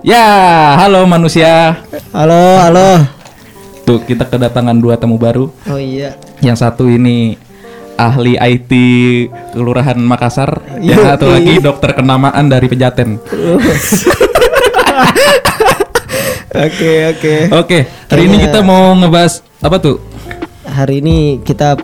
Ya, 0.00 0.24
halo 0.80 1.04
manusia. 1.04 1.84
Halo, 2.16 2.56
halo. 2.64 3.04
Tuh, 3.84 4.00
kita 4.00 4.24
kedatangan 4.24 4.72
dua 4.80 4.96
tamu 4.96 5.20
baru. 5.20 5.52
Oh 5.68 5.76
iya. 5.76 6.16
Yang 6.40 6.64
satu 6.64 6.88
ini 6.88 7.36
ahli 8.00 8.40
IT 8.40 8.72
Kelurahan 9.52 10.00
Makassar, 10.00 10.80
Iya, 10.80 10.96
yang 10.96 11.04
satu 11.12 11.28
lagi 11.28 11.60
dokter 11.60 11.92
kenamaan 11.92 12.48
dari 12.48 12.72
Pejaten. 12.72 13.20
Oke, 16.56 16.92
oke. 17.12 17.34
Oke, 17.52 17.78
hari 18.08 18.32
ini 18.32 18.48
kita 18.48 18.64
mau 18.64 18.96
ngebahas 18.96 19.44
apa 19.60 19.76
tuh? 19.76 20.00
Hari 20.64 21.04
ini 21.04 21.36
kita 21.44 21.76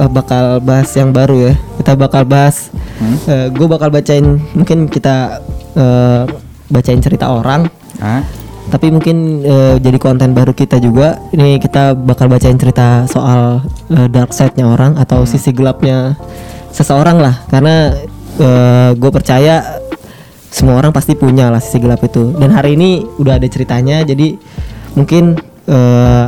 eh, 0.00 0.08
bakal 0.08 0.64
bahas 0.64 0.88
yang 0.96 1.12
baru 1.12 1.52
ya. 1.52 1.54
Kita 1.76 1.92
bakal 1.92 2.24
bahas 2.24 2.72
gue 3.52 3.66
bakal 3.66 3.88
bacain 3.88 4.40
mungkin 4.52 4.86
kita 4.88 5.40
eh, 5.76 6.24
bacain 6.70 7.00
cerita 7.02 7.30
orang. 7.30 7.68
Hah? 8.00 8.22
tapi 8.64 8.88
mungkin 8.88 9.44
eh, 9.44 9.76
jadi 9.76 9.98
konten 10.00 10.32
baru 10.32 10.56
kita 10.56 10.80
juga. 10.80 11.20
Ini 11.36 11.60
kita 11.60 11.92
bakal 11.92 12.32
bacain 12.32 12.56
cerita 12.56 13.04
soal 13.04 13.60
eh, 13.92 14.08
dark 14.08 14.32
side-nya 14.32 14.64
orang 14.64 14.96
atau 14.96 15.28
sisi 15.28 15.52
gelapnya 15.52 16.16
seseorang 16.72 17.20
lah. 17.20 17.44
Karena 17.48 17.92
gue 18.98 19.10
percaya 19.14 19.62
semua 20.50 20.78
orang 20.78 20.90
pasti 20.90 21.14
punya 21.14 21.50
lah 21.50 21.62
sisi 21.62 21.78
gelap 21.78 22.02
itu. 22.02 22.34
Dan 22.34 22.50
hari 22.50 22.74
ini 22.74 23.02
udah 23.18 23.38
ada 23.38 23.46
ceritanya 23.46 24.06
jadi 24.06 24.34
mungkin 24.94 25.38
eh, 25.66 26.26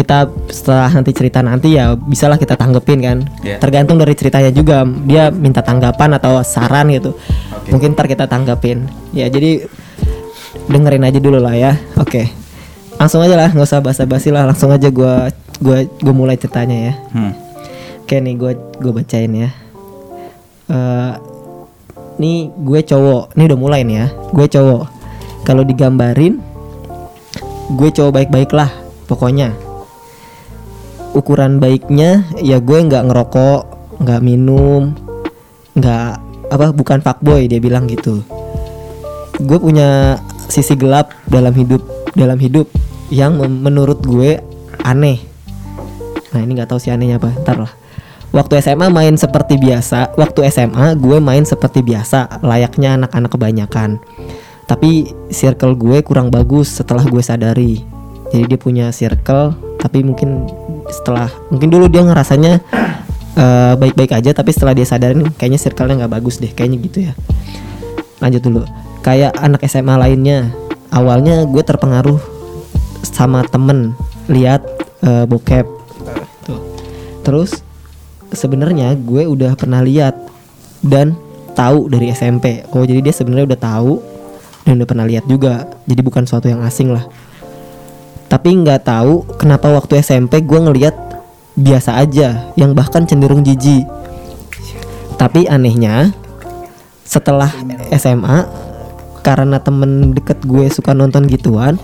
kita 0.00 0.32
setelah 0.48 0.88
nanti 0.88 1.12
cerita 1.12 1.44
nanti 1.44 1.76
ya 1.76 1.92
bisalah 1.92 2.40
kita 2.40 2.56
tanggepin 2.56 2.98
kan. 3.04 3.18
Iya. 3.44 3.60
tergantung 3.60 4.00
dari 4.00 4.16
ceritanya 4.16 4.48
juga. 4.48 4.88
Dia 5.04 5.28
minta 5.28 5.60
tanggapan 5.60 6.16
atau 6.16 6.40
saran 6.40 6.88
gitu. 6.88 7.12
Oke. 7.52 7.76
mungkin 7.76 7.92
ntar 7.92 8.08
kita 8.08 8.24
tanggapin 8.24 8.88
ya 9.12 9.28
jadi 9.28 9.68
dengerin 10.72 11.04
aja 11.04 11.20
dulu 11.20 11.36
lah 11.36 11.52
ya. 11.52 11.76
Oke. 12.00 12.32
Langsung 12.96 13.20
aja 13.20 13.36
lah 13.36 13.52
nggak 13.52 13.68
usah 13.68 13.84
basa-basi 13.84 14.32
lah. 14.32 14.48
Langsung 14.48 14.72
aja 14.72 14.88
gua 14.88 15.28
gua 15.60 15.84
gua 16.00 16.14
mulai 16.16 16.40
ceritanya 16.40 16.92
ya. 16.92 16.94
Hmm. 17.12 17.32
oke 18.08 18.16
nih 18.16 18.34
gua 18.40 18.52
gua 18.80 18.92
bacain 19.04 19.32
ya. 19.36 19.50
Eh 20.72 21.12
nih 22.20 22.52
gue 22.52 22.80
cowok. 22.84 23.32
Nih 23.36 23.48
udah 23.48 23.58
mulai 23.58 23.80
nih 23.80 23.96
ya. 24.04 24.06
Gue 24.36 24.44
cowok. 24.44 24.84
Kalau 25.48 25.64
digambarin 25.64 26.36
gue 27.70 27.88
cowok 27.88 28.12
baik-baik 28.12 28.50
lah 28.50 28.68
pokoknya 29.06 29.54
ukuran 31.12 31.58
baiknya 31.58 32.22
ya 32.38 32.62
gue 32.62 32.78
nggak 32.78 33.10
ngerokok 33.10 33.60
nggak 34.00 34.20
minum 34.22 34.94
nggak 35.74 36.10
apa 36.50 36.74
bukan 36.74 36.98
fuckboy 37.02 37.46
dia 37.46 37.62
bilang 37.62 37.86
gitu. 37.86 38.22
Gue 39.40 39.58
punya 39.58 40.20
sisi 40.50 40.74
gelap 40.74 41.14
dalam 41.30 41.54
hidup 41.54 41.80
dalam 42.12 42.36
hidup 42.36 42.66
yang 43.14 43.38
menurut 43.38 44.02
gue 44.02 44.42
aneh. 44.82 45.18
Nah 46.34 46.40
ini 46.42 46.58
nggak 46.58 46.70
tahu 46.70 46.80
si 46.82 46.90
anehnya 46.90 47.22
apa 47.22 47.30
ntar 47.42 47.58
lah. 47.58 47.72
Waktu 48.30 48.62
SMA 48.62 48.90
main 48.94 49.18
seperti 49.18 49.58
biasa 49.58 50.14
waktu 50.14 50.46
SMA 50.50 50.94
gue 50.98 51.18
main 51.18 51.42
seperti 51.42 51.82
biasa 51.82 52.42
layaknya 52.42 52.98
anak-anak 52.98 53.30
kebanyakan. 53.34 53.98
Tapi 54.66 55.10
circle 55.34 55.74
gue 55.74 55.98
kurang 56.06 56.30
bagus 56.30 56.70
setelah 56.70 57.02
gue 57.02 57.22
sadari 57.22 57.99
jadi 58.30 58.44
dia 58.46 58.58
punya 58.58 58.86
circle 58.94 59.58
tapi 59.82 60.06
mungkin 60.06 60.46
setelah 60.90 61.28
mungkin 61.50 61.68
dulu 61.70 61.90
dia 61.90 62.06
ngerasanya 62.06 62.62
eh, 63.34 63.74
baik-baik 63.74 64.14
aja 64.14 64.30
tapi 64.30 64.54
setelah 64.54 64.74
dia 64.74 64.86
sadarin 64.86 65.26
kayaknya 65.34 65.58
circle-nya 65.58 66.06
nggak 66.06 66.14
bagus 66.20 66.38
deh 66.38 66.50
kayaknya 66.50 66.78
gitu 66.86 66.98
ya. 67.10 67.12
Lanjut 68.22 68.42
dulu. 68.44 68.62
Kayak 69.00 69.34
anak 69.40 69.64
SMA 69.66 69.96
lainnya. 69.96 70.52
Awalnya 70.90 71.46
gue 71.46 71.62
terpengaruh 71.62 72.18
sama 73.02 73.42
temen 73.46 73.98
lihat 74.30 74.62
eh, 75.02 75.26
bokep. 75.26 75.66
Tuh. 76.40 76.60
terus 77.20 77.60
sebenarnya 78.32 78.96
gue 78.96 79.28
udah 79.28 79.52
pernah 79.52 79.84
lihat 79.84 80.16
dan 80.80 81.12
tahu 81.52 81.92
dari 81.92 82.08
SMP 82.16 82.64
oh 82.72 82.80
jadi 82.80 83.04
dia 83.04 83.12
sebenarnya 83.12 83.52
udah 83.52 83.60
tahu 83.60 83.92
dan 84.64 84.78
udah 84.78 84.88
pernah 84.88 85.06
lihat 85.08 85.26
juga. 85.26 85.66
Jadi 85.88 86.00
bukan 86.04 86.28
suatu 86.30 86.46
yang 86.46 86.62
asing 86.62 86.94
lah 86.94 87.08
tapi 88.30 88.54
nggak 88.62 88.86
tahu 88.86 89.26
kenapa 89.42 89.74
waktu 89.74 89.98
SMP 89.98 90.46
gue 90.46 90.54
ngelihat 90.62 90.94
biasa 91.58 91.98
aja 91.98 92.54
yang 92.54 92.78
bahkan 92.78 93.02
cenderung 93.02 93.42
jijik. 93.42 93.82
Tapi 95.18 95.50
anehnya 95.50 96.14
setelah 97.02 97.50
SMA 97.90 98.46
karena 99.26 99.58
temen 99.58 100.14
deket 100.14 100.46
gue 100.46 100.70
suka 100.70 100.94
nonton 100.94 101.26
gituan 101.26 101.76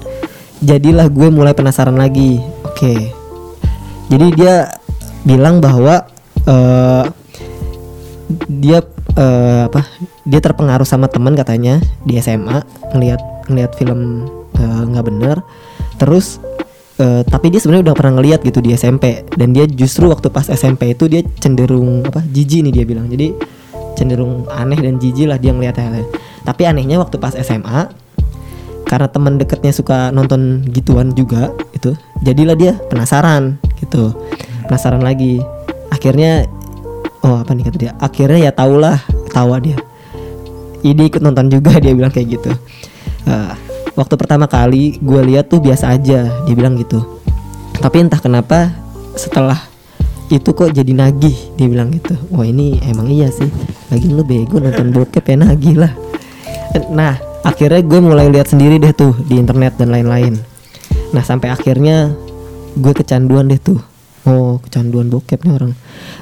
jadilah 0.62 1.11
gue 1.11 1.29
mulai 1.35 1.53
penasaran 1.53 1.99
lagi. 1.99 2.39
Oke. 2.62 3.11
Jadi 4.06 4.27
dia 4.39 4.71
bilang 5.27 5.59
bahwa 5.59 6.06
eh, 6.47 7.05
dia 8.47 8.87
eh, 9.19 9.62
apa 9.67 9.83
dia 10.23 10.39
terpengaruh 10.39 10.87
sama 10.87 11.11
teman 11.11 11.35
katanya 11.35 11.83
di 12.06 12.15
SMA 12.23 12.62
ngelihat 12.95 13.19
ngelihat 13.51 13.75
film 13.75 14.31
eh, 14.55 14.83
nggak 14.95 15.06
bener 15.11 15.43
terus 15.97 16.41
eh, 17.01 17.23
tapi 17.27 17.53
dia 17.53 17.61
sebenarnya 17.61 17.93
udah 17.93 17.97
pernah 17.97 18.21
ngelihat 18.21 18.41
gitu 18.45 18.61
di 18.65 18.73
SMP 18.73 19.25
dan 19.37 19.53
dia 19.53 19.69
justru 19.69 20.09
waktu 20.09 20.33
pas 20.33 20.49
SMP 20.49 20.93
itu 20.93 21.09
dia 21.09 21.25
cenderung 21.41 22.05
apa 22.05 22.25
jijik 22.25 22.65
nih 22.69 22.73
dia 22.83 22.84
bilang. 22.89 23.09
Jadi 23.09 23.37
cenderung 23.97 24.45
aneh 24.53 24.77
dan 24.77 25.01
jijik 25.01 25.27
lah 25.29 25.41
dia 25.41 25.56
ngelihatnya 25.56 26.05
tapi 26.47 26.62
anehnya 26.62 27.03
waktu 27.03 27.19
pas 27.19 27.35
SMA 27.35 27.91
karena 28.87 29.11
teman 29.11 29.35
deketnya 29.35 29.75
suka 29.75 30.15
nonton 30.15 30.62
gituan 30.71 31.11
juga 31.11 31.51
itu 31.75 31.91
jadilah 32.23 32.55
dia 32.55 32.79
penasaran 32.87 33.59
gitu. 33.83 34.15
Penasaran 34.71 35.03
lagi. 35.03 35.43
Akhirnya 35.91 36.47
oh 37.27 37.43
apa 37.43 37.51
nih 37.51 37.67
kata 37.67 37.79
dia? 37.83 37.93
Akhirnya 37.99 38.39
ya 38.47 38.53
tahulah 38.55 39.03
tawa 39.35 39.59
dia. 39.59 39.75
Ini 40.87 41.03
ikut 41.11 41.19
nonton 41.19 41.51
juga 41.51 41.75
dia 41.83 41.91
bilang 41.99 42.15
kayak 42.15 42.39
gitu. 42.39 42.55
Eh, 43.27 43.53
waktu 43.97 44.15
pertama 44.15 44.45
kali 44.47 45.01
gue 45.01 45.21
lihat 45.25 45.49
tuh 45.49 45.59
biasa 45.59 45.97
aja 45.97 46.29
dia 46.29 46.55
bilang 46.55 46.77
gitu. 46.77 47.01
Tapi 47.81 48.05
entah 48.05 48.21
kenapa 48.21 48.71
setelah 49.17 49.57
itu 50.29 50.53
kok 50.53 50.71
jadi 50.71 50.93
nagih 50.93 51.34
dia 51.57 51.67
bilang 51.67 51.91
gitu. 51.91 52.15
Wah 52.31 52.45
ini 52.45 52.79
emang 52.85 53.09
iya 53.09 53.33
sih. 53.33 53.49
Lagi 53.89 54.12
lu 54.12 54.23
bego 54.23 54.61
nonton 54.61 54.93
bokep 54.93 55.25
ya 55.25 55.37
nagih 55.41 55.81
lah. 55.81 55.93
Nah 56.93 57.17
akhirnya 57.43 57.81
gue 57.81 58.01
mulai 58.05 58.29
lihat 58.29 58.53
sendiri 58.53 58.77
deh 58.77 58.93
tuh 58.93 59.17
di 59.27 59.41
internet 59.41 59.81
dan 59.81 59.91
lain-lain. 59.91 60.37
Nah 61.17 61.25
sampai 61.25 61.49
akhirnya 61.49 62.12
gue 62.77 62.93
kecanduan 62.93 63.49
deh 63.49 63.59
tuh. 63.59 63.81
Oh 64.29 64.61
kecanduan 64.61 65.09
bokep 65.09 65.41
nih 65.41 65.53
orang. 65.56 65.73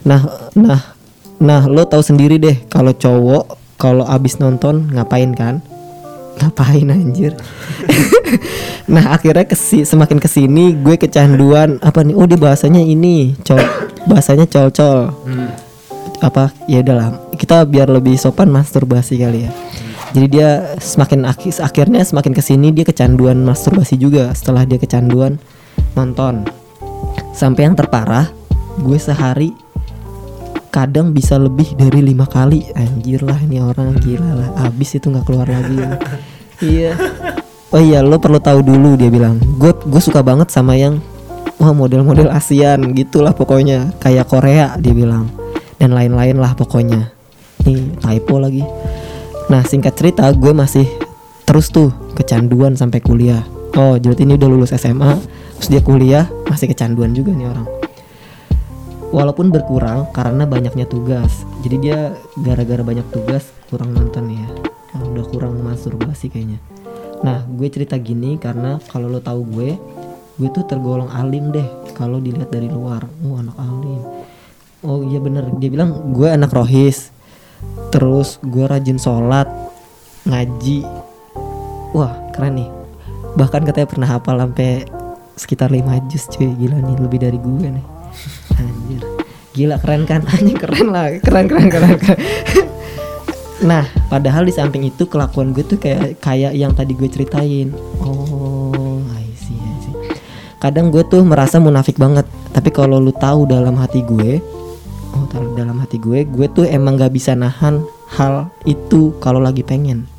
Nah 0.07 0.21
nah 0.55 0.81
nah 1.43 1.67
lo 1.67 1.83
tahu 1.89 2.05
sendiri 2.05 2.39
deh 2.39 2.63
kalau 2.71 2.95
cowok 2.95 3.59
kalau 3.75 4.07
abis 4.07 4.39
nonton 4.39 4.95
ngapain 4.95 5.34
kan 5.34 5.59
ngapain 6.41 6.89
anjir? 6.91 7.33
Nah 8.84 9.17
akhirnya 9.17 9.49
kesi 9.49 9.87
semakin 9.89 10.21
ke 10.21 10.28
sini 10.28 10.77
gue 10.77 11.00
kecanduan 11.00 11.81
apa 11.81 12.05
nih? 12.05 12.12
Oh 12.12 12.28
dia 12.28 12.37
bahasanya 12.37 12.84
ini 12.84 13.33
col 13.41 13.56
bahasanya 14.05 14.45
col-col. 14.45 15.09
Apa? 16.21 16.53
Ya 16.69 16.84
udahlah 16.84 17.17
kita 17.41 17.65
biar 17.65 17.89
lebih 17.89 18.21
sopan 18.21 18.53
masturbasi 18.53 19.17
kali 19.17 19.49
ya. 19.49 19.50
Jadi 20.12 20.27
dia 20.31 20.77
semakin 20.78 21.27
aki- 21.27 21.59
akhirnya 21.59 22.05
semakin 22.05 22.33
ke 22.37 22.43
sini 22.45 22.71
dia 22.77 22.84
kecanduan 22.84 23.41
masturbasi 23.41 23.97
juga. 23.97 24.31
Setelah 24.37 24.69
dia 24.69 24.77
kecanduan 24.77 25.41
nonton. 25.97 26.45
Sampai 27.33 27.66
yang 27.66 27.75
terparah 27.75 28.28
gue 28.78 28.99
sehari 29.01 29.55
kadang 30.75 31.15
bisa 31.15 31.39
lebih 31.39 31.79
dari 31.79 32.03
lima 32.03 32.27
kali. 32.27 32.67
Anjir 32.75 33.23
lah 33.23 33.39
ini 33.39 33.63
orang 33.63 33.95
gila 34.03 34.31
lah. 34.34 34.48
Abis 34.66 34.98
itu 34.98 35.07
nggak 35.07 35.22
keluar 35.22 35.47
lagi. 35.47 35.78
Iya. 36.63 36.95
Oh 37.75 37.83
iya 37.83 37.98
lo 37.98 38.22
perlu 38.22 38.39
tahu 38.39 38.63
dulu 38.63 38.95
dia 38.95 39.10
bilang. 39.10 39.43
Gue 39.59 39.75
gue 39.75 39.98
suka 39.98 40.22
banget 40.22 40.54
sama 40.54 40.78
yang 40.78 41.03
wah 41.59 41.75
model-model 41.75 42.31
ASEAN 42.31 42.95
gitulah 42.95 43.34
pokoknya. 43.34 43.91
Kayak 43.98 44.31
Korea 44.31 44.78
dia 44.78 44.95
bilang. 44.95 45.28
Dan 45.77 45.98
lain-lain 45.98 46.39
lah 46.39 46.54
pokoknya. 46.54 47.10
Ini 47.66 47.98
typo 47.98 48.39
lagi. 48.39 48.63
Nah 49.51 49.66
singkat 49.66 49.98
cerita 49.98 50.31
gue 50.31 50.54
masih 50.54 50.87
terus 51.43 51.75
tuh 51.75 51.91
kecanduan 52.15 52.78
sampai 52.78 53.03
kuliah. 53.03 53.43
Oh 53.75 53.98
jadi 53.98 54.22
ini 54.22 54.39
udah 54.39 54.48
lulus 54.48 54.72
SMA 54.78 55.19
terus 55.59 55.69
dia 55.69 55.83
kuliah 55.83 56.31
masih 56.47 56.71
kecanduan 56.71 57.10
juga 57.13 57.34
nih 57.34 57.51
orang 57.51 57.84
walaupun 59.15 59.55
berkurang 59.55 60.11
karena 60.11 60.43
banyaknya 60.43 60.91
tugas. 60.91 61.47
Jadi 61.63 61.77
dia 61.87 62.19
gara-gara 62.43 62.83
banyak 62.83 63.07
tugas 63.15 63.55
kurang 63.71 63.95
nonton 63.95 64.34
ya. 64.34 64.47
Ah, 64.91 65.07
udah 65.07 65.25
kurang 65.31 65.55
masturbasi 65.63 66.27
kayaknya. 66.27 66.59
Nah 67.22 67.47
gue 67.47 67.71
cerita 67.71 67.95
gini 67.95 68.34
karena 68.43 68.83
kalau 68.91 69.07
lo 69.07 69.22
tahu 69.22 69.47
gue 69.55 69.78
gue 70.34 70.49
tuh 70.51 70.66
tergolong 70.66 71.07
alim 71.15 71.55
deh 71.55 71.95
kalau 71.95 72.19
dilihat 72.19 72.51
dari 72.51 72.66
luar. 72.66 73.07
Oh 73.22 73.39
anak 73.39 73.55
alim. 73.55 74.03
Oh 74.83 75.07
iya 75.07 75.22
bener. 75.22 75.47
Dia 75.63 75.71
bilang 75.71 76.10
gue 76.10 76.27
anak 76.27 76.51
rohis. 76.51 77.15
Terus 77.95 78.43
gue 78.43 78.67
rajin 78.67 78.99
sholat 78.99 79.47
ngaji. 80.27 80.83
Wah 81.95 82.34
keren 82.34 82.59
nih. 82.59 82.71
Bahkan 83.39 83.63
katanya 83.63 83.87
pernah 83.87 84.09
hafal 84.10 84.43
sampai 84.43 84.83
sekitar 85.39 85.71
5 85.71 86.10
juz 86.10 86.27
cuy. 86.34 86.51
Gila 86.51 86.83
nih 86.83 86.99
lebih 86.99 87.19
dari 87.22 87.39
gue 87.39 87.69
nih 87.71 87.95
anjir. 88.59 89.03
Gila 89.55 89.77
keren 89.78 90.03
kan? 90.05 90.27
Anjing 90.34 90.59
keren 90.59 90.91
lah. 90.91 91.15
Keren 91.22 91.47
keren 91.47 91.69
keren, 91.71 91.97
keren. 91.99 92.19
nah 93.71 93.87
padahal 94.11 94.45
di 94.45 94.53
samping 94.53 94.84
itu 94.84 95.07
kelakuan 95.07 95.55
gue 95.55 95.65
tuh 95.65 95.78
kayak 95.78 96.19
kayak 96.19 96.53
yang 96.59 96.75
tadi 96.75 96.93
gue 96.93 97.07
ceritain. 97.07 97.71
Oh 98.03 99.01
I 99.15 99.31
see, 99.39 99.57
I 99.57 99.75
see. 99.83 99.95
kadang 100.59 100.91
gue 100.91 101.07
tuh 101.07 101.22
merasa 101.22 101.63
munafik 101.63 101.97
banget. 101.97 102.27
Tapi 102.51 102.71
kalau 102.75 102.99
lu 102.99 103.15
tahu 103.15 103.47
dalam 103.47 103.78
hati 103.78 104.03
gue 104.03 104.43
oh 105.15 105.25
tahu 105.31 105.55
dalam 105.55 105.78
hati 105.78 106.03
gue 106.03 106.27
gue 106.27 106.47
tuh 106.51 106.67
emang 106.67 106.99
gak 106.99 107.15
bisa 107.15 107.39
nahan 107.39 107.87
hal 108.10 108.51
itu 108.67 109.15
kalau 109.22 109.39
lagi 109.39 109.63
pengen. 109.63 110.10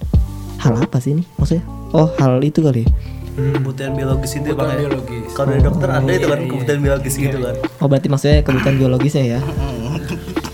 Hal 0.64 0.80
apa 0.80 0.98
sih 1.04 1.14
ini? 1.14 1.24
Maksudnya? 1.36 1.68
Oh 1.92 2.10
hal 2.18 2.40
itu 2.42 2.64
kali 2.64 2.88
ya? 2.88 2.90
Kebutuhan 3.36 3.92
biologis 3.94 4.32
itu 4.34 4.48
Kebutuhan 4.48 4.58
bang 4.58 4.70
ya? 4.72 4.80
biologis. 4.82 5.28
kalau 5.32 5.48
dari 5.50 5.62
dokter 5.62 5.90
ada 5.90 6.08
itu 6.10 6.26
kan 6.26 6.40
kebutuhan 6.42 6.80
biologis 6.80 7.14
gitu 7.16 7.38
kan 7.38 7.56
Oh 7.78 7.88
berarti 7.88 8.08
maksudnya 8.08 8.40
kebutuhan 8.42 8.76
biologisnya 8.76 9.24
ya? 9.28 9.40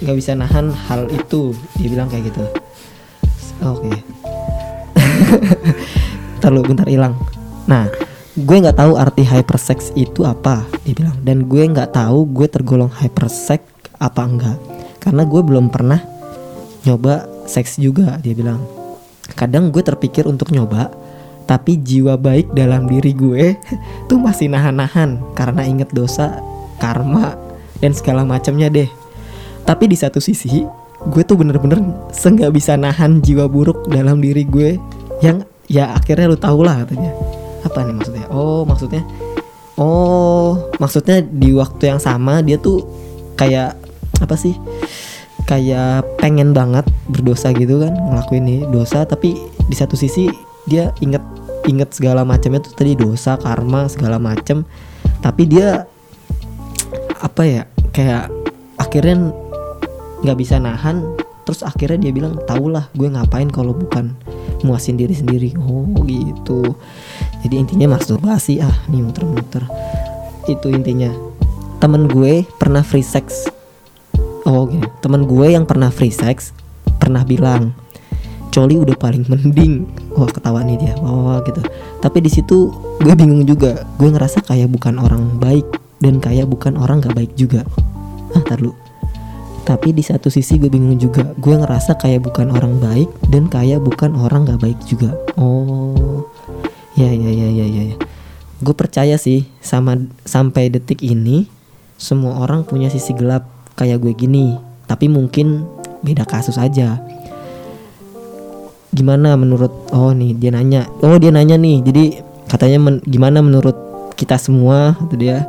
Nggak 0.01 0.15
bisa 0.17 0.31
nahan 0.33 0.65
hal 0.89 1.05
itu 1.07 1.53
dia 1.75 1.87
bilang 1.87 2.09
kayak 2.09 2.33
gitu. 2.33 2.41
Oke. 3.61 3.93
Ntar 6.41 6.49
lu 6.49 6.65
bentar 6.65 6.87
hilang. 6.87 7.13
Nah 7.65 7.85
gue 8.33 8.57
nggak 8.57 8.73
tahu 8.75 8.97
arti 8.97 9.21
hypersex 9.21 9.93
itu 9.93 10.23
apa 10.23 10.65
dia 10.81 10.95
bilang 10.95 11.13
dan 11.21 11.45
gue 11.45 11.61
nggak 11.61 11.93
tahu 11.93 12.25
gue 12.27 12.47
tergolong 12.49 12.89
hypersex 12.89 13.61
apa 13.95 14.21
enggak. 14.25 14.57
Karena 14.97 15.21
gue 15.21 15.41
belum 15.41 15.69
pernah 15.69 16.01
nyoba 16.81 17.29
seks 17.45 17.77
juga 17.77 18.17
dia 18.17 18.33
bilang 18.33 18.57
kadang 19.31 19.69
gue 19.69 19.79
terpikir 19.79 20.25
untuk 20.25 20.49
nyoba 20.49 20.89
tapi 21.51 21.83
jiwa 21.83 22.15
baik 22.15 22.55
dalam 22.55 22.87
diri 22.87 23.11
gue 23.11 23.59
tuh 24.07 24.15
masih 24.15 24.47
nahan-nahan 24.47 25.19
karena 25.35 25.67
inget 25.67 25.91
dosa 25.91 26.39
karma 26.79 27.35
dan 27.83 27.91
segala 27.91 28.23
macamnya 28.23 28.71
deh. 28.71 28.87
Tapi 29.67 29.91
di 29.91 29.99
satu 29.99 30.23
sisi 30.23 30.63
gue 31.11 31.23
tuh 31.27 31.35
bener-bener 31.35 31.83
senggak 32.15 32.55
bisa 32.55 32.79
nahan 32.79 33.19
jiwa 33.19 33.51
buruk 33.51 33.91
dalam 33.91 34.23
diri 34.23 34.47
gue 34.47 34.79
yang 35.19 35.43
ya 35.67 35.91
akhirnya 35.91 36.31
lu 36.31 36.39
tau 36.39 36.63
lah 36.63 36.87
katanya. 36.87 37.11
Apa 37.67 37.83
nih 37.83 37.99
maksudnya? 37.99 38.25
Oh 38.31 38.63
maksudnya 38.63 39.03
oh 39.75 40.71
maksudnya 40.79 41.19
di 41.19 41.51
waktu 41.51 41.91
yang 41.91 41.99
sama 41.99 42.39
dia 42.39 42.55
tuh 42.55 42.87
kayak 43.35 43.75
apa 44.23 44.35
sih 44.39 44.55
kayak 45.49 46.05
pengen 46.21 46.53
banget 46.55 46.85
berdosa 47.11 47.51
gitu 47.51 47.83
kan 47.83 47.91
ngelakuin 47.91 48.47
ini 48.47 48.63
dosa. 48.71 49.03
Tapi 49.03 49.35
di 49.67 49.75
satu 49.75 49.99
sisi 49.99 50.31
dia 50.63 50.93
inget 51.03 51.40
inget 51.69 51.93
segala 51.93 52.25
macamnya 52.25 52.63
tuh 52.63 52.73
tadi 52.73 52.97
dosa 52.97 53.37
karma 53.37 53.85
segala 53.91 54.17
macem. 54.17 54.65
Tapi 55.21 55.43
dia 55.45 55.85
apa 57.21 57.41
ya 57.45 57.63
kayak 57.93 58.29
akhirnya 58.77 59.29
nggak 60.25 60.37
bisa 60.37 60.57
nahan. 60.57 61.17
Terus 61.41 61.65
akhirnya 61.65 62.09
dia 62.09 62.13
bilang 62.13 62.37
tahulah 62.45 62.87
gue 62.93 63.09
ngapain 63.09 63.49
kalau 63.49 63.73
bukan 63.73 64.13
muasin 64.61 64.97
diri 64.97 65.13
sendiri. 65.13 65.49
Oh 65.57 65.89
gitu. 66.05 66.77
Jadi 67.41 67.55
intinya 67.57 67.97
masturbasi 67.97 68.61
ah 68.61 68.77
nih 68.89 69.01
muter-muter. 69.01 69.65
Itu 70.45 70.69
intinya. 70.69 71.09
Temen 71.81 72.05
gue 72.05 72.45
pernah 72.61 72.85
free 72.85 73.05
sex. 73.05 73.49
Oh 74.45 74.65
gini 74.65 74.85
temen 75.05 75.29
gue 75.29 75.53
yang 75.53 75.69
pernah 75.69 75.93
free 75.93 76.13
sex 76.13 76.49
pernah 76.97 77.21
bilang 77.25 77.73
Coli 78.51 78.75
udah 78.75 78.95
paling 78.99 79.23
mending. 79.31 79.87
Wah 80.11 80.27
ketawa 80.27 80.61
nih 80.67 80.75
dia. 80.75 80.93
Wah 80.99 81.15
wah, 81.15 81.39
gitu. 81.47 81.63
Tapi 82.03 82.19
di 82.19 82.27
situ 82.27 82.67
gue 82.99 83.13
bingung 83.15 83.47
juga. 83.47 83.87
Gue 83.95 84.11
ngerasa 84.11 84.43
kayak 84.43 84.67
bukan 84.67 84.99
orang 84.99 85.39
baik 85.39 85.63
dan 86.03 86.19
kayak 86.19 86.51
bukan 86.51 86.75
orang 86.75 86.99
gak 86.99 87.15
baik 87.15 87.31
juga. 87.39 87.63
Ah 88.35 88.43
tar 88.43 88.59
tapi 89.61 89.93
di 89.93 90.01
satu 90.01 90.27
sisi 90.27 90.57
gue 90.57 90.67
bingung 90.67 90.97
juga. 90.97 91.31
Gue 91.37 91.55
ngerasa 91.55 91.95
kayak 91.95 92.27
bukan 92.27 92.51
orang 92.51 92.81
baik 92.81 93.07
dan 93.31 93.47
kayak 93.47 93.79
bukan 93.79 94.17
orang 94.17 94.43
gak 94.43 94.59
baik 94.59 94.79
juga. 94.83 95.13
Oh 95.37 96.27
ya 96.97 97.07
ya 97.07 97.31
ya 97.31 97.47
ya 97.47 97.65
ya, 97.71 97.83
ya. 97.95 97.97
gue 98.61 98.75
percaya 98.75 99.15
sih 99.15 99.47
sama 99.63 99.95
sampai 100.27 100.69
detik 100.69 100.99
ini 101.01 101.47
semua 101.95 102.43
orang 102.43 102.67
punya 102.67 102.91
sisi 102.91 103.15
gelap 103.15 103.47
kayak 103.77 104.01
gue 104.01 104.11
gini. 104.17 104.57
Tapi 104.89 105.07
mungkin 105.07 105.63
beda 106.03 106.25
kasus 106.25 106.57
aja 106.57 106.99
gimana 108.91 109.39
menurut 109.39 109.71
oh 109.95 110.11
nih 110.11 110.35
dia 110.35 110.51
nanya 110.51 110.87
oh 110.99 111.15
dia 111.15 111.31
nanya 111.31 111.55
nih 111.55 111.79
jadi 111.83 112.03
katanya 112.51 112.79
men- 112.91 113.03
gimana 113.07 113.39
menurut 113.39 113.75
kita 114.19 114.35
semua 114.35 114.99
itu 115.07 115.15
dia 115.15 115.47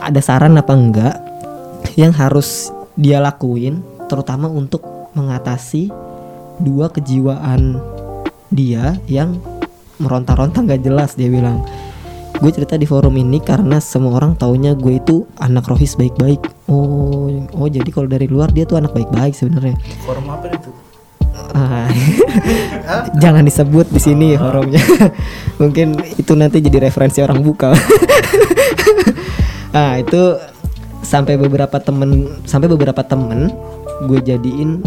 ada 0.00 0.20
saran 0.24 0.56
apa 0.56 0.72
enggak 0.72 1.14
yang 2.00 2.16
harus 2.16 2.72
dia 2.96 3.20
lakuin 3.20 3.84
terutama 4.08 4.48
untuk 4.48 4.80
mengatasi 5.12 5.92
dua 6.60 6.88
kejiwaan 6.88 7.76
dia 8.48 8.96
yang 9.10 9.36
meronta-ronta 10.00 10.60
nggak 10.62 10.82
jelas 10.84 11.16
dia 11.16 11.28
bilang. 11.28 11.64
Gue 12.36 12.52
cerita 12.52 12.76
di 12.76 12.84
forum 12.84 13.16
ini 13.16 13.40
karena 13.40 13.80
semua 13.80 14.20
orang 14.20 14.36
taunya 14.36 14.76
gue 14.76 15.00
itu 15.00 15.24
anak 15.40 15.72
rohis 15.72 15.96
baik-baik. 15.96 16.68
Oh 16.68 17.32
oh 17.56 17.68
jadi 17.68 17.88
kalau 17.88 18.04
dari 18.04 18.28
luar 18.28 18.52
dia 18.52 18.68
tuh 18.68 18.76
anak 18.76 18.92
baik-baik 18.92 19.32
sebenarnya. 19.32 19.72
Forum 20.04 20.28
apa 20.28 20.52
itu 20.52 20.68
jangan 23.22 23.44
disebut 23.44 23.86
di 23.90 24.00
sini 24.00 24.28
forumnya. 24.36 24.82
Mungkin 25.62 25.96
itu 26.16 26.32
nanti 26.36 26.60
jadi 26.60 26.88
referensi 26.88 27.24
orang 27.24 27.40
buka. 27.40 27.72
ah 29.76 30.00
itu 30.00 30.40
sampai 31.04 31.36
beberapa 31.36 31.76
temen 31.78 32.40
sampai 32.48 32.66
beberapa 32.66 33.04
temen 33.04 33.52
gue 34.08 34.20
jadiin 34.24 34.80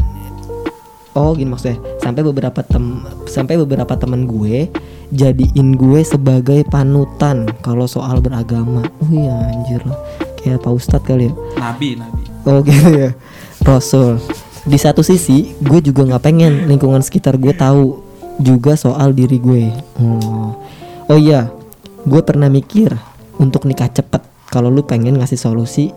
oh 1.14 1.34
gini 1.38 1.50
maksudnya 1.50 1.78
sampai 2.02 2.22
beberapa 2.26 2.62
tem 2.66 3.06
sampai 3.30 3.56
beberapa 3.62 3.94
temen 3.98 4.26
gue 4.26 4.70
jadiin 5.14 5.78
gue 5.78 6.02
sebagai 6.06 6.62
panutan 6.70 7.50
kalau 7.66 7.90
soal 7.90 8.22
beragama. 8.22 8.86
Oh 9.02 9.10
iya 9.10 9.34
anjir 9.54 9.82
lah 9.86 9.98
kayak 10.42 10.62
Pak 10.62 10.74
Ustadz 10.74 11.06
kali 11.06 11.30
ya. 11.30 11.34
Nabi, 11.58 11.98
nabi. 11.98 12.22
Oh 12.46 12.62
gitu 12.64 12.90
ya 12.94 13.12
Rasul 13.66 14.22
Di 14.68 14.76
satu 14.76 15.00
sisi 15.00 15.56
gue 15.64 15.80
juga 15.80 16.04
nggak 16.04 16.24
pengen 16.24 16.68
lingkungan 16.68 17.00
sekitar 17.00 17.40
gue 17.40 17.56
tahu 17.56 18.04
juga 18.40 18.76
soal 18.76 19.16
diri 19.16 19.40
gue. 19.40 19.72
Oh, 20.00 20.56
oh 21.12 21.20
iya 21.20 21.52
Gue 22.08 22.24
pernah 22.24 22.48
mikir 22.48 22.96
untuk 23.38 23.68
nikah 23.68 23.92
cepet. 23.92 24.24
Kalau 24.48 24.72
lu 24.72 24.88
pengen 24.88 25.20
ngasih 25.20 25.36
solusi 25.36 25.92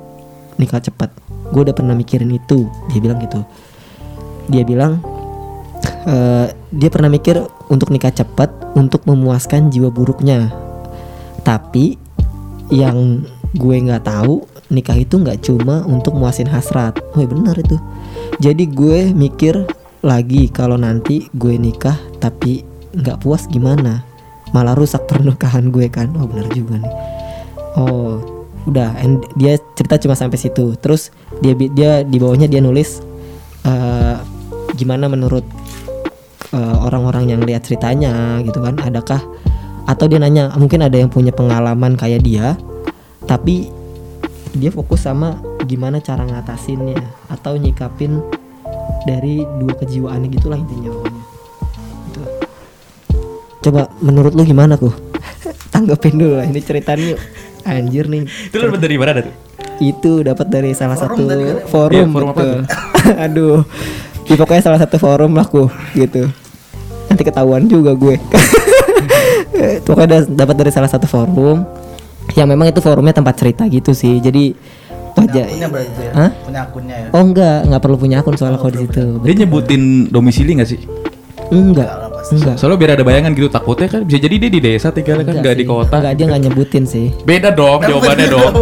nikah 0.59 0.83
cepet. 0.83 1.15
Gue 1.55 1.63
udah 1.71 1.75
pernah 1.75 1.95
mikirin 1.95 2.31
itu. 2.35 2.67
Dia 2.91 2.99
bilang 2.99 3.19
gitu. 3.23 3.41
Dia 4.51 4.67
bilang 4.67 4.99
eh, 6.11 6.51
Dia 6.75 6.91
pernah 6.91 7.07
mikir 7.07 7.39
untuk 7.71 7.95
nikah 7.95 8.11
cepet 8.11 8.51
Untuk 8.75 9.07
memuaskan 9.07 9.71
jiwa 9.71 9.95
buruknya. 9.95 10.51
Tapi 11.47 11.99
yang 12.71 13.23
gue 13.55 13.77
nggak 13.79 14.07
tahu 14.09 14.43
nikah 14.73 14.97
itu 14.97 15.21
nggak 15.21 15.45
cuma 15.45 15.87
untuk 15.87 16.19
muasin 16.19 16.51
hasrat. 16.51 16.99
Oh 17.15 17.23
benar 17.23 17.55
itu 17.57 17.79
jadi 18.39 18.65
gue 18.69 19.11
mikir 19.13 19.67
lagi 20.03 20.51
kalau 20.51 20.75
nanti 20.81 21.31
gue 21.37 21.55
nikah 21.55 21.97
tapi 22.19 22.67
nggak 22.97 23.21
puas 23.23 23.47
gimana? 23.49 24.05
Malah 24.53 24.77
rusak 24.77 25.09
pernikahan 25.09 25.73
gue 25.73 25.89
kan? 25.89 26.13
Oh 26.19 26.29
benar 26.29 26.49
juga 26.53 26.81
nih. 26.81 26.95
Oh 27.79 28.21
udah. 28.69 28.95
And 29.01 29.25
dia 29.39 29.57
cerita 29.79 29.97
cuma 30.01 30.19
sampai 30.19 30.39
situ. 30.39 30.77
Terus 30.79 31.13
dia 31.41 31.55
dia 31.57 31.91
di 32.05 32.17
bawahnya 32.21 32.51
dia 32.51 32.61
nulis 32.61 33.01
eh, 33.65 34.17
gimana 34.77 35.09
menurut 35.09 35.45
eh, 36.53 36.77
orang-orang 36.85 37.33
yang 37.33 37.41
lihat 37.45 37.65
ceritanya 37.65 38.43
gitu 38.45 38.61
kan? 38.61 38.77
Adakah 38.83 39.23
atau 39.83 40.07
dia 40.07 40.23
nanya 40.23 40.55
mungkin 40.55 40.83
ada 40.83 40.95
yang 40.95 41.11
punya 41.11 41.35
pengalaman 41.35 41.99
kayak 41.99 42.23
dia 42.23 42.55
tapi 43.27 43.67
dia 44.53 44.71
fokus 44.71 45.05
sama 45.05 45.41
gimana 45.65 45.99
cara 45.99 46.23
ngatasinnya 46.23 47.01
atau 47.29 47.57
nyikapin 47.57 48.21
dari 49.03 49.43
dua 49.59 49.75
kejiwaan 49.75 50.29
gitulah 50.29 50.59
intinya 50.59 50.91
pokoknya. 50.93 51.23
Gitu. 52.07 52.23
coba 53.63 53.87
menurut 54.03 54.35
lu 54.35 54.43
gimana 54.43 54.75
tuh 54.75 54.93
tanggapin 55.73 56.19
dulu 56.19 56.35
lah 56.39 56.47
ini 56.47 56.61
ceritanya 56.61 57.15
anjir 57.63 58.11
nih. 58.11 58.27
Itu 58.51 58.59
lu 58.59 58.71
dapat 58.71 58.81
dari 58.83 58.97
mana 58.99 59.21
tuh? 59.23 59.35
itu 59.81 60.23
dapat 60.23 60.47
dari 60.47 60.71
salah 60.79 60.95
Forum 60.95 61.11
satu 61.19 61.23
tadi 61.27 61.43
kan? 61.43 61.57
forum, 61.67 62.07
Iya, 62.07 62.07
forum 62.15 62.29
apa 62.31 62.39
betul. 62.39 62.61
aduh. 63.27 63.59
Ya, 64.31 64.35
pokoknya 64.39 64.63
salah 64.63 64.79
satu 64.79 64.97
forum 65.03 65.35
lah 65.35 65.43
aku 65.43 65.67
gitu. 65.99 66.31
Nanti 67.11 67.23
ketahuan 67.27 67.67
juga 67.67 67.91
gue. 67.99 68.15
Pokoknya 69.87 70.23
da- 70.23 70.47
dapat 70.47 70.55
dari 70.55 70.71
salah 70.71 70.87
satu 70.87 71.11
forum 71.11 71.67
yang 72.39 72.49
memang 72.49 72.71
itu 72.71 72.81
forumnya 72.81 73.13
tempat 73.13 73.35
cerita 73.37 73.67
gitu 73.69 73.93
sih 73.93 74.23
jadi 74.23 74.55
Wajah. 75.13 75.45
Punya 75.45 75.69
itu 75.69 76.01
ya. 76.03 76.13
Hah? 76.17 76.31
Punya 76.45 76.61
akunnya 76.65 76.97
ya. 76.97 77.09
Oh 77.13 77.23
enggak, 77.23 77.59
enggak 77.69 77.81
perlu 77.85 77.97
punya 78.01 78.17
akun 78.25 78.35
soalnya 78.37 78.59
kalau 78.59 78.73
di 78.73 78.81
situ. 78.89 79.05
Dia 79.21 79.35
nyebutin 79.45 79.83
domisili 80.09 80.57
nggak 80.57 80.69
sih? 80.69 80.81
Enggak. 81.53 81.89
Enggak. 82.33 82.57
Soalnya 82.57 82.79
biar 82.81 82.91
ada 82.97 83.05
bayangan 83.05 83.31
gitu 83.37 83.49
takutnya 83.53 83.89
kan 83.93 84.01
bisa 84.09 84.19
jadi 84.23 84.35
dia 84.41 84.51
di 84.51 84.61
desa 84.63 84.89
tinggalnya 84.89 85.25
kan 85.29 85.37
nggak 85.45 85.57
di 85.59 85.65
kota. 85.69 85.95
Enggak, 86.01 86.13
dia 86.17 86.25
enggak 86.33 86.43
nyebutin 86.49 86.85
sih. 86.89 87.07
Beda 87.29 87.53
dong 87.53 87.85
jawabannya 87.85 88.27
dong. 88.31 88.53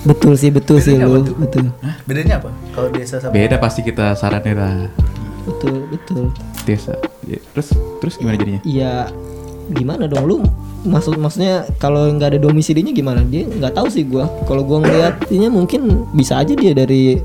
Betul 0.00 0.32
sih, 0.34 0.50
betul 0.50 0.80
sih 0.80 0.96
lu, 0.96 1.22
tuh? 1.22 1.36
betul. 1.38 1.64
Bedanya 2.08 2.40
apa? 2.42 2.50
Kalau 2.74 2.88
desa 2.90 3.20
sama 3.20 3.32
Beda 3.36 3.60
pasti 3.60 3.80
kita 3.86 4.16
sarannya 4.18 4.54
lah. 4.56 4.76
Betul, 5.46 5.86
betul. 5.92 6.24
Desa. 6.66 6.96
Ya, 7.28 7.38
Terus 7.54 7.68
terus 8.02 8.14
gimana 8.18 8.34
jadinya? 8.40 8.60
Iya 8.66 9.12
gimana 9.70 10.04
dong? 10.06 10.24
Lu 10.26 10.36
maksud 10.80 11.16
maksudnya 11.16 11.68
kalau 11.76 12.08
nggak 12.10 12.36
ada 12.36 12.38
domisilinya 12.40 12.90
gimana? 12.90 13.22
Dia 13.24 13.46
nggak 13.46 13.74
tahu 13.74 13.86
sih 13.88 14.04
gua. 14.04 14.26
Kalau 14.44 14.62
gua 14.62 14.82
ngeliatnya 14.82 15.48
mungkin 15.48 16.06
bisa 16.12 16.38
aja 16.38 16.52
dia 16.52 16.72
dari 16.74 17.20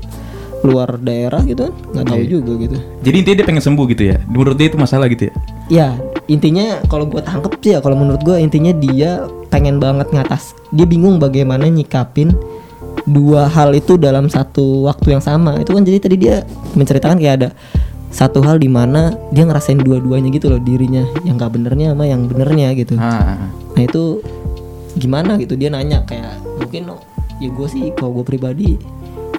luar 0.64 0.98
daerah 0.98 1.44
gitu 1.44 1.68
kan. 1.68 1.74
Nggak 1.94 2.06
tahu 2.06 2.20
Iya. 2.20 2.28
juga 2.30 2.52
gitu. 2.58 2.76
Jadi 3.04 3.16
intinya 3.22 3.36
dia 3.38 3.46
pengen 3.46 3.62
sembuh 3.62 3.84
gitu 3.92 4.02
ya. 4.10 4.16
Menurut 4.26 4.56
dia 4.56 4.66
itu 4.66 4.78
masalah 4.78 5.06
gitu 5.10 5.28
ya. 5.28 5.34
ya 5.66 5.88
intinya 6.26 6.82
kalau 6.86 7.06
gua 7.06 7.22
tangkep 7.22 7.52
sih 7.62 7.72
ya 7.74 7.78
kalau 7.78 7.94
menurut 7.98 8.22
gua 8.22 8.38
intinya 8.38 8.70
dia 8.70 9.26
pengen 9.48 9.78
banget 9.78 10.10
ngatas. 10.10 10.54
Dia 10.70 10.86
bingung 10.86 11.18
bagaimana 11.18 11.66
nyikapin 11.66 12.34
dua 13.06 13.46
hal 13.46 13.70
itu 13.70 13.94
dalam 13.94 14.26
satu 14.26 14.86
waktu 14.90 15.14
yang 15.14 15.22
sama. 15.22 15.54
Itu 15.62 15.70
kan 15.70 15.86
jadi 15.86 15.98
tadi 16.02 16.16
dia 16.18 16.42
menceritakan 16.74 17.16
kayak 17.22 17.34
ada 17.38 17.48
satu 18.10 18.40
hal 18.44 18.56
di 18.62 18.70
mana 18.70 19.12
dia 19.34 19.44
ngerasain 19.44 19.78
dua-duanya 19.82 20.30
gitu 20.32 20.48
loh 20.48 20.62
dirinya 20.62 21.04
yang 21.26 21.36
nggak 21.36 21.52
benernya 21.52 21.92
sama 21.92 22.04
yang 22.06 22.24
benernya 22.30 22.72
gitu 22.72 22.94
Ah. 22.96 23.50
Nah 23.76 23.82
itu 23.82 24.22
gimana 24.96 25.36
gitu 25.36 25.58
dia 25.60 25.68
nanya 25.68 26.06
kayak 26.08 26.40
mungkin 26.56 26.88
ya 27.36 27.48
gue 27.52 27.68
sih 27.68 27.92
kalau 27.92 28.16
gue 28.20 28.24
pribadi 28.24 28.80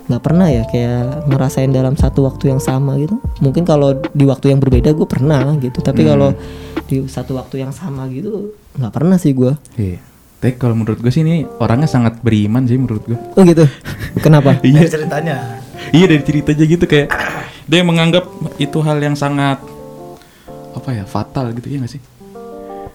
nggak 0.08 0.24
pernah 0.24 0.48
ya 0.48 0.64
kayak 0.70 1.28
ngerasain 1.28 1.74
dalam 1.74 2.00
satu 2.00 2.24
waktu 2.24 2.56
yang 2.56 2.62
sama 2.64 2.96
gitu. 2.96 3.20
Mungkin 3.44 3.68
kalau 3.68 3.92
di 4.16 4.24
waktu 4.24 4.56
yang 4.56 4.64
berbeda 4.64 4.96
gue 4.96 5.08
pernah 5.10 5.52
gitu. 5.60 5.84
Tapi 5.84 6.08
kalau 6.08 6.32
di 6.88 7.04
satu 7.12 7.36
waktu 7.36 7.60
yang 7.68 7.76
sama 7.76 8.08
gitu 8.08 8.56
nggak 8.80 8.94
pernah 8.94 9.20
sih 9.20 9.36
gue. 9.36 9.52
Iya. 9.76 10.00
Tapi 10.38 10.54
kalau 10.56 10.78
menurut 10.78 11.02
gue 11.02 11.12
sih 11.12 11.26
ini 11.26 11.44
orangnya 11.60 11.90
sangat 11.92 12.22
beriman 12.24 12.64
sih 12.70 12.80
menurut 12.80 13.04
gue. 13.04 13.18
Oh 13.36 13.44
gitu. 13.44 13.68
Kenapa? 14.24 14.56
Dari 14.64 14.88
ceritanya. 14.88 15.60
Iya 15.92 16.06
dari 16.12 16.24
ceritanya 16.24 16.66
gitu 16.68 16.84
kayak 16.84 17.08
dia 17.68 17.82
menganggap 17.84 18.24
itu 18.58 18.80
hal 18.80 18.98
yang 18.98 19.16
sangat 19.16 19.60
apa 20.72 20.90
ya 20.96 21.04
fatal 21.04 21.52
gitu 21.52 21.68
ya 21.68 21.78
nggak 21.84 21.94
sih? 21.94 22.02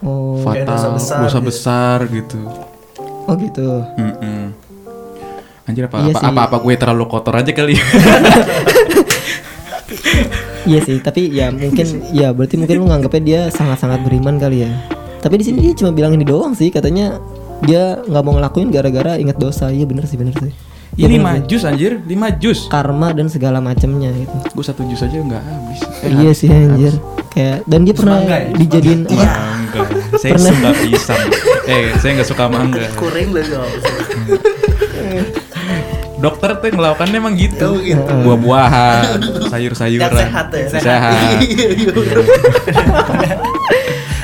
Oh, 0.02 0.42
Fatal, 0.42 0.66
dosa 0.66 0.88
dosa 1.22 1.38
besar 1.38 1.38
besar, 1.46 1.96
gitu. 2.10 2.40
gitu. 2.42 2.50
oh 3.30 3.34
gitu. 3.38 3.68
Mm-mm. 3.94 4.50
Anjir 5.62 5.86
apa, 5.86 6.02
Iya 6.02 6.10
apa, 6.10 6.18
sih. 6.18 6.26
apa 6.26 6.40
apa 6.50 6.56
gue 6.58 6.74
terlalu 6.74 7.04
kotor 7.06 7.38
aja 7.38 7.52
kali. 7.54 7.78
ya? 7.78 7.84
Iya 10.62 10.78
sih. 10.86 10.98
Tapi 11.02 11.26
ya 11.34 11.50
mungkin 11.50 11.86
ya 12.14 12.30
berarti 12.30 12.54
mungkin 12.54 12.76
lu 12.78 12.86
nganggapnya 12.86 13.22
dia 13.22 13.40
sangat-sangat 13.50 14.06
beriman 14.06 14.38
kali 14.38 14.62
ya. 14.62 14.70
Tapi 15.18 15.42
di 15.42 15.44
sini 15.46 15.58
dia 15.58 15.74
cuma 15.74 15.90
bilang 15.90 16.14
ini 16.14 16.22
doang 16.22 16.54
sih. 16.54 16.70
Katanya 16.70 17.18
dia 17.66 17.98
nggak 18.06 18.22
mau 18.22 18.34
ngelakuin 18.38 18.70
gara-gara 18.70 19.18
inget 19.18 19.38
dosa. 19.42 19.74
Iya 19.74 19.86
bener 19.90 20.06
sih 20.06 20.14
bener 20.14 20.34
sih. 20.38 20.54
Ini 20.92 21.16
lima 21.16 21.40
jus 21.48 21.64
anjir, 21.64 22.04
lima 22.04 22.28
jus. 22.36 22.68
karma 22.68 23.16
dan 23.16 23.24
segala 23.32 23.64
macamnya 23.64 24.12
gitu. 24.12 24.36
Gue 24.52 24.60
satu 24.60 24.84
jus 24.84 25.00
aja 25.00 25.16
nggak 25.16 25.40
habis. 25.40 25.80
Eh, 26.04 26.12
iya 26.20 26.32
sih 26.36 26.52
anjir. 26.52 26.92
Kayak 27.32 27.64
dan 27.64 27.88
dia 27.88 27.94
pernah 27.96 28.20
mangga 28.20 28.36
ya? 28.36 28.52
dijadiin 28.60 29.00
apa? 29.08 29.16
Mangga. 29.16 29.82
Saya 30.20 30.36
suka 30.36 30.70
pisang. 30.84 31.24
Eh, 31.64 31.96
saya 31.96 32.20
nggak 32.20 32.28
suka 32.28 32.44
mangga. 32.44 32.84
Kuring 33.00 33.32
lah 33.32 33.40
kau. 33.40 33.64
Dokter 36.20 36.60
tuh 36.60 36.66
yang 36.68 36.76
melakukannya 36.76 37.18
emang 37.18 37.34
gitu. 37.40 37.68
Oh, 37.72 37.80
gitu. 37.80 38.12
Buah-buahan, 38.28 39.16
sayur-sayuran. 39.48 40.12
Sehat 40.12 40.52
ya. 40.52 40.66
Sehat. 40.76 41.40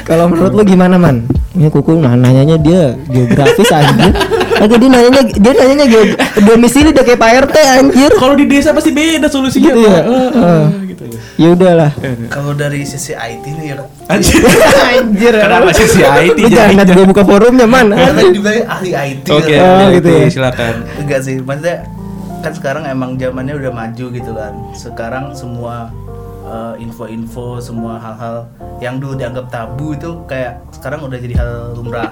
Kalau 0.08 0.28
menurut 0.28 0.52
lu 0.52 0.62
gimana 0.68 1.00
man? 1.00 1.24
Ini 1.56 1.72
kuku 1.72 1.96
nah 1.96 2.12
nanyanya 2.12 2.60
dia 2.60 2.92
geografis 3.08 3.72
anjir. 3.72 4.12
Agak 4.58 4.76
dia 4.76 4.88
nanyanya 4.88 5.22
dia 5.24 5.52
nanyanya 5.54 5.86
ge- 5.86 6.14
domisili 6.40 6.90
udah 6.90 7.04
kayak 7.04 7.16
Pak 7.16 7.30
RT 7.44 7.56
anjir. 7.56 8.10
Kalau 8.12 8.34
di 8.34 8.44
desa 8.44 8.70
pasti 8.70 8.90
beda 8.90 9.26
solusinya. 9.26 9.70
Gitu 9.70 9.80
ya? 9.80 9.90
Pak. 9.90 10.02
Eh, 10.02 10.28
Heeh. 10.34 10.64
gitu. 10.88 11.04
Ya 11.38 11.48
udahlah. 11.54 11.90
Kalau 12.26 12.52
dari 12.52 12.82
sisi 12.82 13.12
IT 13.12 13.44
nih 13.46 13.66
ya. 13.68 13.86
Anjir. 14.06 14.42
anjir. 14.92 15.34
Kenapa 15.34 15.70
sih 15.70 15.86
si 15.86 16.00
IT 16.02 16.36
Lu 16.36 16.48
jangan 16.48 16.82
jadi? 16.82 16.92
gue 16.92 17.06
buka 17.06 17.22
forumnya 17.22 17.66
man. 17.66 17.88
Karena 17.88 18.22
juga 18.28 18.50
ahli 18.66 18.90
IT. 18.90 19.26
Oke, 19.28 19.54
kan. 19.54 19.62
Oh, 19.62 19.78
oke, 19.80 19.94
gitu 19.94 20.08
ya. 20.10 20.26
silakan. 20.28 20.74
Enggak 20.98 21.20
sih, 21.22 21.36
maksudnya 21.38 21.76
kan 22.38 22.52
sekarang 22.54 22.82
emang 22.84 23.14
zamannya 23.14 23.54
udah 23.56 23.72
maju 23.72 24.06
gitu 24.10 24.30
kan. 24.32 24.52
Sekarang 24.72 25.24
semua 25.32 25.94
eh, 26.44 26.74
info-info, 26.80 27.58
semua 27.58 27.96
hal-hal 27.96 28.50
yang 28.78 28.98
dulu 28.98 29.14
dianggap 29.14 29.46
tabu 29.48 29.92
itu 29.92 30.22
kayak 30.24 30.58
sekarang 30.72 31.02
udah 31.02 31.18
jadi 31.18 31.34
hal 31.36 31.50
lumrah. 31.74 32.10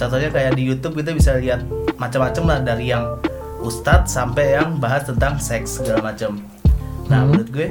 Contohnya 0.00 0.32
kayak 0.32 0.56
di 0.56 0.64
YouTube 0.64 0.96
kita 0.96 1.12
bisa 1.12 1.36
lihat 1.36 1.60
macam-macam 2.00 2.44
lah 2.48 2.58
dari 2.64 2.88
yang 2.88 3.20
ustadz 3.60 4.16
sampai 4.16 4.56
yang 4.56 4.80
bahas 4.80 5.04
tentang 5.04 5.36
seks 5.36 5.76
segala 5.76 6.08
macam. 6.08 6.40
Nah, 7.12 7.28
menurut 7.28 7.52
gue 7.52 7.68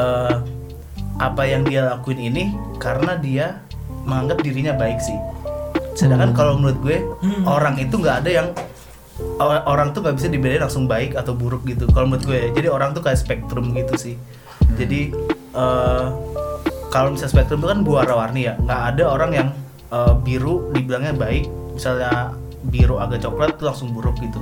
eh, 0.00 0.36
apa 1.20 1.42
yang 1.44 1.68
dia 1.68 1.84
lakuin 1.84 2.16
ini 2.16 2.56
karena 2.80 3.20
dia 3.20 3.60
menganggap 4.08 4.40
dirinya 4.40 4.72
baik 4.72 5.04
sih. 5.04 5.18
Sedangkan 5.92 6.32
kalau 6.32 6.56
menurut 6.56 6.80
gue 6.80 6.98
orang 7.44 7.76
itu 7.76 8.00
nggak 8.00 8.24
ada 8.24 8.30
yang 8.32 8.48
or- 9.36 9.64
orang 9.68 9.92
tuh 9.92 10.00
nggak 10.00 10.16
bisa 10.16 10.32
dibedain 10.32 10.64
langsung 10.64 10.88
baik 10.88 11.12
atau 11.12 11.36
buruk 11.36 11.68
gitu. 11.68 11.84
Kalau 11.92 12.08
menurut 12.08 12.24
gue, 12.24 12.40
jadi 12.56 12.72
orang 12.72 12.96
tuh 12.96 13.04
kayak 13.04 13.20
spektrum 13.20 13.76
gitu 13.76 14.00
sih. 14.00 14.16
Jadi 14.80 15.12
eh, 15.52 16.06
kalau 16.88 17.12
misalnya 17.12 17.32
spektrum 17.36 17.60
itu 17.60 17.68
kan 17.68 17.80
warna-warni 17.84 18.48
ya, 18.48 18.56
nggak 18.56 18.80
ada 18.96 19.04
orang 19.12 19.30
yang 19.36 19.48
eh, 19.90 20.14
biru 20.20 20.70
dibilangnya 20.70 21.12
baik, 21.12 21.44
misalnya 21.74 22.34
biru 22.60 22.96
agak 22.96 23.20
coklat 23.20 23.56
tuh 23.56 23.68
langsung 23.68 23.90
buruk 23.90 24.20
gitu. 24.20 24.38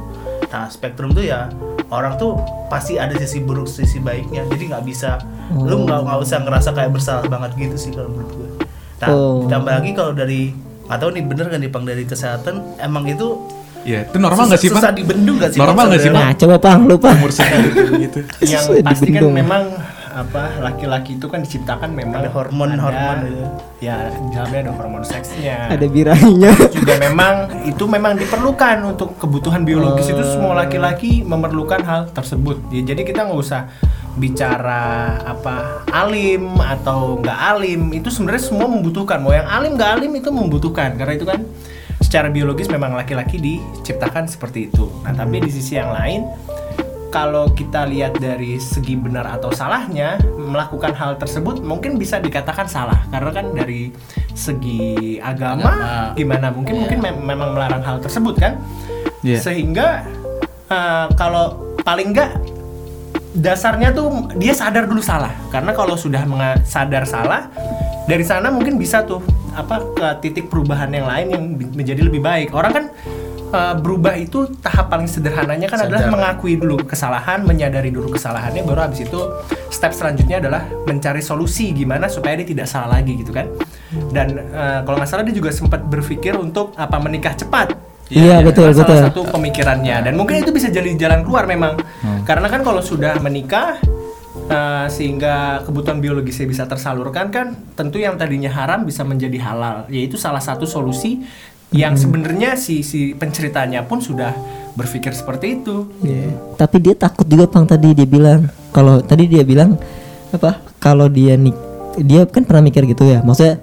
Nah 0.49 0.67
spektrum 0.67 1.13
tuh 1.13 1.23
ya 1.23 1.49
orang 1.89 2.17
tuh 2.17 2.37
pasti 2.67 2.97
ada 2.97 3.15
sisi 3.15 3.41
buruk 3.41 3.65
sisi 3.65 3.99
baiknya, 3.99 4.45
jadi 4.47 4.77
nggak 4.77 4.85
bisa 4.85 5.17
lu 5.51 5.85
nggak 5.85 6.05
nggak 6.05 6.19
usah 6.21 6.39
ngerasa 6.43 6.71
kayak 6.73 6.91
bersalah 6.93 7.25
banget 7.25 7.57
gitu 7.57 7.77
sih 7.79 7.91
kalau 7.93 8.11
menurut 8.11 8.33
gue. 8.33 8.49
Nah 8.99 9.09
Oh. 9.09 9.47
ditambah 9.47 9.73
lagi 9.73 9.91
kalau 9.95 10.13
dari 10.13 10.51
atau 10.85 11.09
nih 11.09 11.23
bener 11.23 11.47
kan 11.47 11.61
dipang 11.61 11.85
dari 11.85 12.03
kesehatan 12.03 12.77
emang 12.77 13.05
itu 13.07 13.39
Iya, 13.87 14.05
itu 14.05 14.19
normal 14.19 14.51
nggak 14.51 14.61
sih, 14.61 14.69
susah 14.69 14.91
Pak? 14.91 14.99
dibendung 15.01 15.39
nggak 15.39 15.51
sih 15.55 15.59
Normal 15.63 15.85
nggak 15.89 16.01
sih, 16.03 16.11
sebenarnya? 16.11 16.29
Nah, 16.29 16.37
coba 16.37 16.57
Pang, 16.61 16.81
lu 16.85 16.97
Pang. 16.99 17.17
Umur 17.17 17.31
segitu 17.33 17.81
gitu. 17.97 18.21
yang 18.45 18.65
pasti 18.85 19.09
kan 19.15 19.23
memang 19.33 19.63
apa 20.19 20.59
laki-laki 20.59 21.15
itu 21.15 21.31
kan 21.31 21.47
diciptakan 21.47 21.95
memang 21.95 22.27
Ada 22.27 22.31
hormon-hormon 22.35 23.17
ada- 23.23 23.31
gitu. 23.31 23.47
ya 23.79 24.11
di 24.11 24.35
dalamnya 24.35 24.61
ada 24.67 24.73
hormon 24.75 25.03
seksnya. 25.07 25.71
Ada 25.71 25.87
birahinya. 25.87 26.51
juga 26.77 26.95
memang 26.99 27.35
itu 27.63 27.85
memang 27.87 28.19
diperlukan 28.19 28.77
untuk 28.83 29.15
kebutuhan 29.15 29.63
biologis 29.63 30.11
itu 30.11 30.23
semua 30.27 30.59
laki-laki 30.59 31.23
memerlukan 31.23 31.79
hal 31.87 32.01
tersebut. 32.11 32.59
Ya, 32.75 32.83
jadi 32.83 33.07
kita 33.07 33.31
nggak 33.31 33.39
usah 33.39 33.71
bicara 34.19 35.15
apa 35.23 35.87
alim 35.95 36.59
atau 36.59 37.23
nggak 37.23 37.39
alim. 37.55 37.95
Itu 37.95 38.11
sebenarnya 38.11 38.43
semua 38.43 38.67
membutuhkan. 38.67 39.23
Mau 39.23 39.31
yang 39.31 39.47
alim 39.47 39.79
nggak 39.79 40.03
alim 40.03 40.11
itu 40.19 40.35
membutuhkan. 40.35 40.99
Karena 40.99 41.15
itu 41.15 41.23
kan 41.23 41.47
secara 42.03 42.27
biologis 42.27 42.67
memang 42.67 42.99
laki-laki 42.99 43.39
diciptakan 43.39 44.27
seperti 44.27 44.67
itu. 44.67 44.91
Nah 45.07 45.15
tapi 45.15 45.39
di 45.39 45.51
sisi 45.55 45.79
yang 45.79 45.95
lain 45.95 46.27
kalau 47.09 47.49
kita 47.57 47.89
lihat 47.89 48.21
dari 48.21 48.61
segi 48.61 48.93
benar 48.93 49.25
atau 49.41 49.49
salahnya 49.49 50.21
melakukan 50.37 50.93
hal 50.93 51.17
tersebut 51.17 51.65
mungkin 51.65 51.97
bisa 51.97 52.21
dikatakan 52.21 52.69
salah. 52.69 53.01
Karena 53.09 53.31
kan 53.33 53.47
dari 53.57 53.93
segi 54.37 55.17
agama, 55.21 56.13
gimana? 56.13 56.53
Mungkin 56.53 56.85
mungkin 56.85 56.99
mem- 57.01 57.25
memang 57.25 57.57
melarang 57.57 57.81
hal 57.81 57.97
tersebut 58.05 58.37
kan? 58.37 58.61
Iya. 59.19 59.43
sehingga 59.43 60.07
eh, 60.71 61.07
kalau 61.19 61.75
paling 61.83 62.15
enggak 62.15 62.39
dasarnya 63.35 63.91
tuh 63.91 64.31
dia 64.39 64.55
sadar 64.55 64.87
dulu 64.87 65.03
salah. 65.03 65.35
Karena 65.51 65.75
kalau 65.75 65.99
sudah 65.99 66.23
sadar 66.63 67.03
salah 67.03 67.51
dari 68.07 68.25
sana 68.25 68.49
mungkin 68.53 68.79
bisa 68.79 69.03
tuh 69.03 69.21
apa 69.59 69.83
ke 69.97 70.07
titik 70.23 70.47
perubahan 70.47 70.93
yang 70.95 71.07
lain 71.09 71.27
yang 71.35 71.45
menjadi 71.75 72.07
lebih 72.07 72.23
baik. 72.23 72.55
Orang 72.55 72.73
kan 72.73 72.85
eh, 73.53 73.75
berubah 73.79 74.15
itu 74.17 74.49
tahap 74.61 74.93
paling 74.93 75.09
sederhananya 75.09 75.67
kan 75.69 75.85
adalah 75.89 76.09
mengakui 76.09 76.57
dulu 76.57 76.85
kesalahan 76.85 77.45
menyadari 77.45 77.93
dulu 77.93 78.13
kesalahannya 78.15 78.63
baru 78.65 78.89
habis 78.89 79.05
itu 79.05 79.21
step 79.69 79.93
selanjutnya 79.93 80.41
adalah 80.41 80.65
mencari 80.89 81.21
solusi 81.21 81.73
gimana 81.73 82.09
supaya 82.09 82.39
dia 82.39 82.49
tidak 82.49 82.67
salah 82.69 83.01
lagi 83.01 83.19
gitu 83.19 83.33
kan. 83.33 83.49
Dan 84.13 84.37
eh, 84.37 84.81
kalau 84.85 84.97
nggak 85.01 85.09
salah 85.09 85.25
dia 85.25 85.37
juga 85.37 85.51
sempat 85.53 85.85
berpikir 85.85 86.37
untuk 86.37 86.77
apa 86.77 86.97
menikah 87.01 87.33
cepat. 87.37 87.89
Iya, 88.09 88.41
betul, 88.41 88.73
salah 88.73 88.89
betul. 88.89 88.99
satu 89.05 89.21
pemikirannya. 89.37 90.01
Dan 90.01 90.17
mungkin 90.17 90.41
itu 90.41 90.49
bisa 90.49 90.73
jadi 90.73 90.89
jalan 90.97 91.29
keluar 91.29 91.45
memang. 91.45 91.77
Karena 92.25 92.49
kan 92.49 92.65
kalau 92.65 92.81
sudah 92.81 93.21
menikah 93.21 93.77
uh, 94.49 94.87
sehingga 94.89 95.63
kebutuhan 95.65 96.01
biologisnya 96.01 96.49
bisa 96.49 96.65
tersalurkan 96.65 97.29
kan 97.29 97.53
tentu 97.77 98.01
yang 98.01 98.17
tadinya 98.17 98.49
haram 98.49 98.89
bisa 98.89 99.05
menjadi 99.05 99.39
halal. 99.45 99.77
Yaitu 99.93 100.17
salah 100.17 100.41
satu 100.41 100.65
solusi 100.65 101.23
yang 101.69 102.01
sebenarnya 102.01 102.57
si 102.57 102.81
si 102.81 103.13
penceritanya 103.13 103.85
pun 103.85 104.01
sudah 104.01 104.33
berpikir 104.73 105.13
seperti 105.13 105.61
itu. 105.61 105.91
Iya. 106.01 106.33
Tapi 106.57 106.77
dia 106.81 106.95
takut 106.97 107.29
juga 107.29 107.45
pang 107.51 107.69
tadi 107.69 107.93
dia 107.93 108.09
bilang. 108.09 108.49
Kalau 108.73 109.03
tadi 109.05 109.29
dia 109.29 109.45
bilang 109.45 109.77
apa 110.33 110.61
kalau 110.79 111.09
dia 111.09 111.35
nik 111.35 111.57
dia 111.99 112.25
kan 112.25 112.47
pernah 112.49 112.65
mikir 112.65 112.89
gitu 112.89 113.05
ya. 113.05 113.21
Maksudnya 113.21 113.61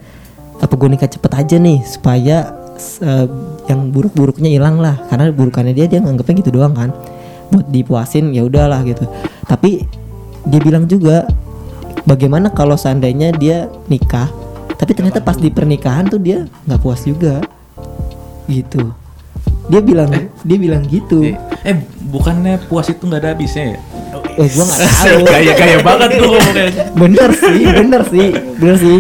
apa 0.62 0.74
gue 0.76 0.90
nikah 0.92 1.10
cepet 1.10 1.32
aja 1.34 1.56
nih 1.58 1.80
supaya 1.84 2.38
eh, 3.02 3.26
yang 3.72 3.90
buruk-buruknya 3.90 4.54
hilang 4.54 4.78
lah. 4.78 5.02
Karena 5.10 5.34
burukannya 5.34 5.74
dia 5.74 5.90
dia 5.90 6.04
nganggapnya 6.04 6.46
gitu 6.46 6.52
doang 6.62 6.78
kan. 6.78 6.94
Buat 7.50 7.74
dipuasin 7.74 8.30
ya 8.36 8.46
udahlah 8.46 8.86
gitu. 8.86 9.10
Tapi 9.50 9.82
dia 10.46 10.62
bilang 10.62 10.86
juga 10.86 11.26
bagaimana 12.06 12.54
kalau 12.54 12.78
seandainya 12.78 13.34
dia 13.34 13.66
nikah 13.90 14.30
tapi 14.76 14.92
ternyata 14.92 15.24
pas 15.24 15.40
di 15.40 15.50
pernikahan 15.50 16.06
tuh 16.06 16.20
dia 16.22 16.46
nggak 16.68 16.80
puas 16.84 17.02
juga 17.08 17.42
gitu. 18.48 18.94
Dia 19.66 19.82
bilang 19.82 20.10
dia 20.46 20.58
bilang 20.58 20.84
gitu. 20.86 21.25
Eh, 21.25 21.36
eh, 21.64 21.78
bukannya 22.06 22.62
puas 22.70 22.86
itu 22.88 23.02
nggak 23.02 23.22
ada 23.22 23.30
habisnya 23.34 23.75
ya? 23.75 23.80
eh 24.36 24.48
gua 24.52 24.64
nggak 24.68 24.80
tahu. 24.92 25.18
Gaya 25.25 25.54
gaya 25.56 25.78
banget 25.80 26.10
tuh 26.20 26.28
ngomongnya. 26.28 26.68
bener 26.94 27.30
sih 27.34 27.64
bener 27.66 28.02
sih 28.06 28.28
bener 28.60 28.75
sih. 28.78 29.00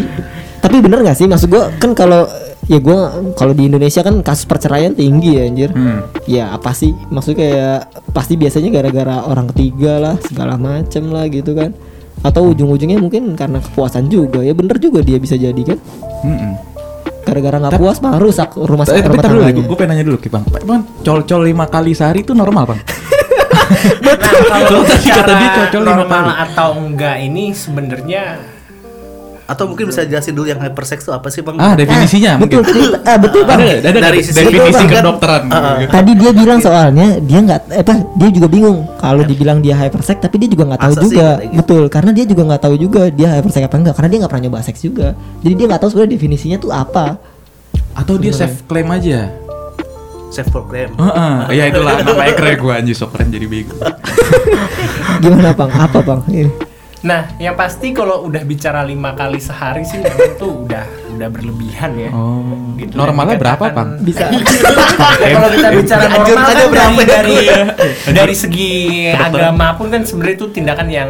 Tapi 0.59 0.75
bener 0.81 0.99
nggak 1.05 1.17
sih? 1.17 1.27
Maksud 1.27 1.47
gua 1.51 1.69
kan 1.77 1.91
kalau 1.93 2.25
ya 2.65 2.81
gua 2.81 3.13
kalau 3.37 3.53
di 3.53 3.69
Indonesia 3.69 4.01
kan 4.01 4.25
kasus 4.25 4.49
perceraian 4.49 4.95
tinggi 4.95 5.37
ya 5.37 5.43
anjir. 5.45 5.69
Hmm. 5.69 6.01
ya 6.25 6.49
apa 6.49 6.73
sih? 6.73 6.95
Maksudnya 7.11 7.37
kayak 7.37 7.79
pasti 8.09 8.33
biasanya 8.33 8.69
gara-gara 8.73 9.15
orang 9.27 9.51
ketiga 9.53 9.99
lah 10.01 10.15
segala 10.23 10.57
macem 10.57 11.13
lah 11.13 11.29
gitu 11.29 11.53
kan. 11.53 11.75
Atau 12.25 12.49
ujung-ujungnya 12.55 12.97
mungkin 12.97 13.37
karena 13.37 13.61
kepuasan 13.61 14.09
juga. 14.09 14.41
Ya 14.41 14.57
bener 14.57 14.81
juga 14.81 15.05
dia 15.05 15.21
bisa 15.21 15.37
jadi 15.37 15.61
kan? 15.61 15.77
Mm-mm. 16.25 16.53
Gara-gara 17.25 17.57
nggak 17.57 17.73
puas 17.75 17.97
mah 17.99 18.21
rusak 18.21 18.53
rumah 18.53 18.85
tapi 18.85 19.01
rumah 19.01 19.23
tar 19.25 19.33
dulu, 19.33 19.43
gue 19.65 19.77
pengen 19.77 19.89
nanya 19.97 20.05
dulu, 20.05 20.17
Bang. 20.29 20.43
Bang, 20.63 20.81
col-col 21.01 21.41
lima 21.43 21.65
kali 21.65 21.91
sehari 21.91 22.21
itu 22.21 22.37
normal, 22.37 22.63
Bang? 22.69 22.79
Nah, 24.05 24.61
kalau 24.69 24.85
Tadi 24.85 25.09
kata 25.09 25.31
dia 25.41 25.49
lima 25.57 25.81
normal 25.81 26.23
kali. 26.29 26.33
atau 26.45 26.69
enggak 26.77 27.15
ini 27.17 27.49
sebenarnya 27.51 28.23
Atau 29.45 29.69
mungkin 29.69 29.85
bisa 29.85 30.01
jelasin 30.01 30.33
dulu 30.33 30.47
yang 30.47 30.57
hypersex 30.57 31.01
itu 31.01 31.13
apa 31.13 31.29
sih 31.29 31.39
bang? 31.39 31.53
Ah, 31.55 31.73
definisinya 31.73 32.33
betul 32.35 32.59
mungkin. 32.59 32.81
tadi- 32.81 33.05
ah, 33.05 33.17
betul 33.17 33.41
bang 33.43 33.59
Ada, 33.59 33.69
ada, 33.69 33.79
Dari 33.85 33.99
dari 34.01 34.19
sisi 34.19 34.41
definisi 34.41 34.73
kan- 34.81 34.93
kedokteran. 34.95 35.41
gitu. 35.45 35.91
Tadi 35.91 36.11
dia 36.15 36.31
bilang 36.31 36.59
soalnya 36.59 37.07
dia 37.19 37.39
nggak 37.39 37.59
eh, 37.69 37.79
apa 37.79 37.93
dia 38.11 38.29
juga 38.31 38.47
bingung 38.47 38.77
kalau 38.95 39.21
dibilang 39.21 39.59
dia 39.59 39.75
hypersex 39.75 40.17
tapi 40.19 40.35
dia 40.37 40.49
juga 40.49 40.63
nggak 40.67 40.81
tahu 40.81 40.91
Masa 40.91 40.99
sih 40.99 41.07
juga 41.07 41.27
kayak 41.27 41.37
gitu? 41.43 41.57
betul 41.57 41.83
karena 41.87 42.11
dia 42.11 42.25
juga 42.25 42.41
nggak 42.43 42.61
tahu 42.61 42.75
juga 42.75 43.01
dia 43.07 43.27
hypersex 43.31 43.61
apa 43.63 43.77
enggak 43.77 43.93
karena 43.93 44.09
dia 44.09 44.17
nggak 44.19 44.31
pernah 44.31 44.43
nyoba 44.43 44.59
seks 44.59 44.79
juga 44.81 45.07
jadi 45.39 45.53
dia 45.53 45.65
nggak 45.67 45.79
tahu 45.79 45.89
sebenarnya 45.91 46.11
definisinya 46.11 46.57
tuh 46.57 46.71
apa 46.71 47.05
Atau 47.93 48.17
dia 48.17 48.33
self 48.33 48.65
claim 48.65 48.89
aja. 48.89 49.29
Self 50.27 50.49
proclaim. 50.49 50.91
Heeh, 50.91 51.35
ya 51.57 51.63
itulah 51.65 51.95
namanya 51.97 52.33
keren 52.33 52.57
gue 52.57 52.73
anjir 52.73 52.91
sok 52.93 53.13
keren 53.13 53.29
jadi 53.29 53.45
bego. 53.45 53.71
gimana 55.21 55.53
bang 55.53 55.71
apa 55.71 55.99
bang 56.01 56.19
Ini. 56.27 56.51
Nah, 57.05 57.29
yang 57.37 57.53
pasti 57.53 57.93
kalau 57.93 58.25
udah 58.25 58.41
bicara 58.41 58.81
lima 58.81 59.13
kali 59.13 59.37
sehari 59.37 59.85
sih 59.85 60.01
tuh 60.35 60.65
udah 60.65 60.81
udah 61.13 61.27
berlebihan 61.29 61.93
ya. 61.95 62.09
Oh. 62.09 62.73
Gitu. 62.75 62.91
Normalnya 62.91 63.37
berapa, 63.37 63.61
Bang? 63.69 64.01
bisa 64.01 64.25
kalau 65.37 65.49
kita 65.49 65.69
bicara 65.71 66.03
normal 66.09 66.25
aja 66.25 66.53
kan 66.57 66.67
berapa 66.67 67.01
dari, 67.05 67.35
dari 67.37 67.37
dari 68.09 68.35
segi 68.35 68.71
agama 69.13 69.77
pun 69.77 69.87
kan 69.87 70.01
sebenarnya 70.01 70.35
itu 70.35 70.47
tindakan 70.49 70.87
yang 70.89 71.09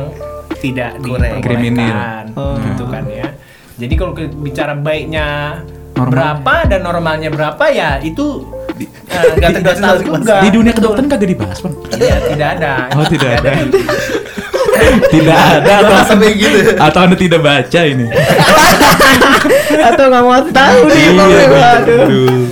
tidak 0.57 0.99
diperbolehkan 0.99 2.35
Oh. 2.35 2.59
gitu 2.59 2.83
kan 2.85 3.07
ya. 3.07 3.31
Jadi 3.75 3.93
kalau 3.95 4.11
bicara 4.35 4.75
baiknya 4.75 5.59
Normal. 5.93 6.11
berapa 6.11 6.55
dan 6.65 6.79
normalnya 6.83 7.31
berapa 7.31 7.65
ya 7.67 7.99
itu 7.99 8.43
eh, 8.75 9.31
nggak 9.33 9.49
Di- 9.49 9.57
tidak 9.57 9.73
di- 9.73 9.81
tahu 9.81 9.95
di- 9.95 10.05
juga. 10.05 10.35
Di 10.43 10.49
dunia 10.51 10.73
kedokteran 10.73 11.07
kagak 11.07 11.29
dibahas, 11.29 11.59
Bang. 11.59 11.75
Iya, 11.93 12.17
tidak 12.27 12.47
ada. 12.53 12.73
Oh, 12.93 13.05
tidak 13.05 13.31
ada. 13.39 13.51
Tidak 15.09 15.37
ada 15.37 15.73
atau 15.81 15.95
sampai 16.05 16.29
gitu. 16.33 16.75
atau 16.75 16.99
anda 17.01 17.15
tidak 17.15 17.39
baca 17.39 17.79
ini 17.81 18.07
atau 19.89 20.03
nggak 20.07 20.23
mau 20.23 20.41
tahu 20.43 20.79
nih 20.87 21.03
Iya, 21.05 21.45
waduh 21.45 22.05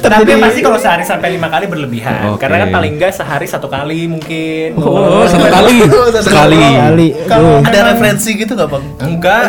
Tapi 0.03 0.36
pasti 0.38 0.59
kalau 0.59 0.75
sehari 0.75 1.01
sampai 1.01 1.31
lima 1.31 1.47
kali 1.47 1.65
berlebihan, 1.65 2.36
Oke. 2.36 2.43
karena 2.43 2.62
kan 2.62 2.69
paling 2.69 2.99
enggak 2.99 3.15
sehari 3.15 3.47
satu 3.47 3.65
kali 3.65 4.05
mungkin. 4.05 4.75
oh 4.75 5.23
satu 5.25 5.47
kali 5.47 5.88
Satu 5.88 6.19
sekali 6.21 6.59
kali 6.59 7.07
Kalau. 7.25 7.63
Ada 7.63 7.95
referensi 7.95 8.36
gitu 8.36 8.51
nggak 8.53 8.67
bang? 8.67 8.83
Enggak. 8.99 9.43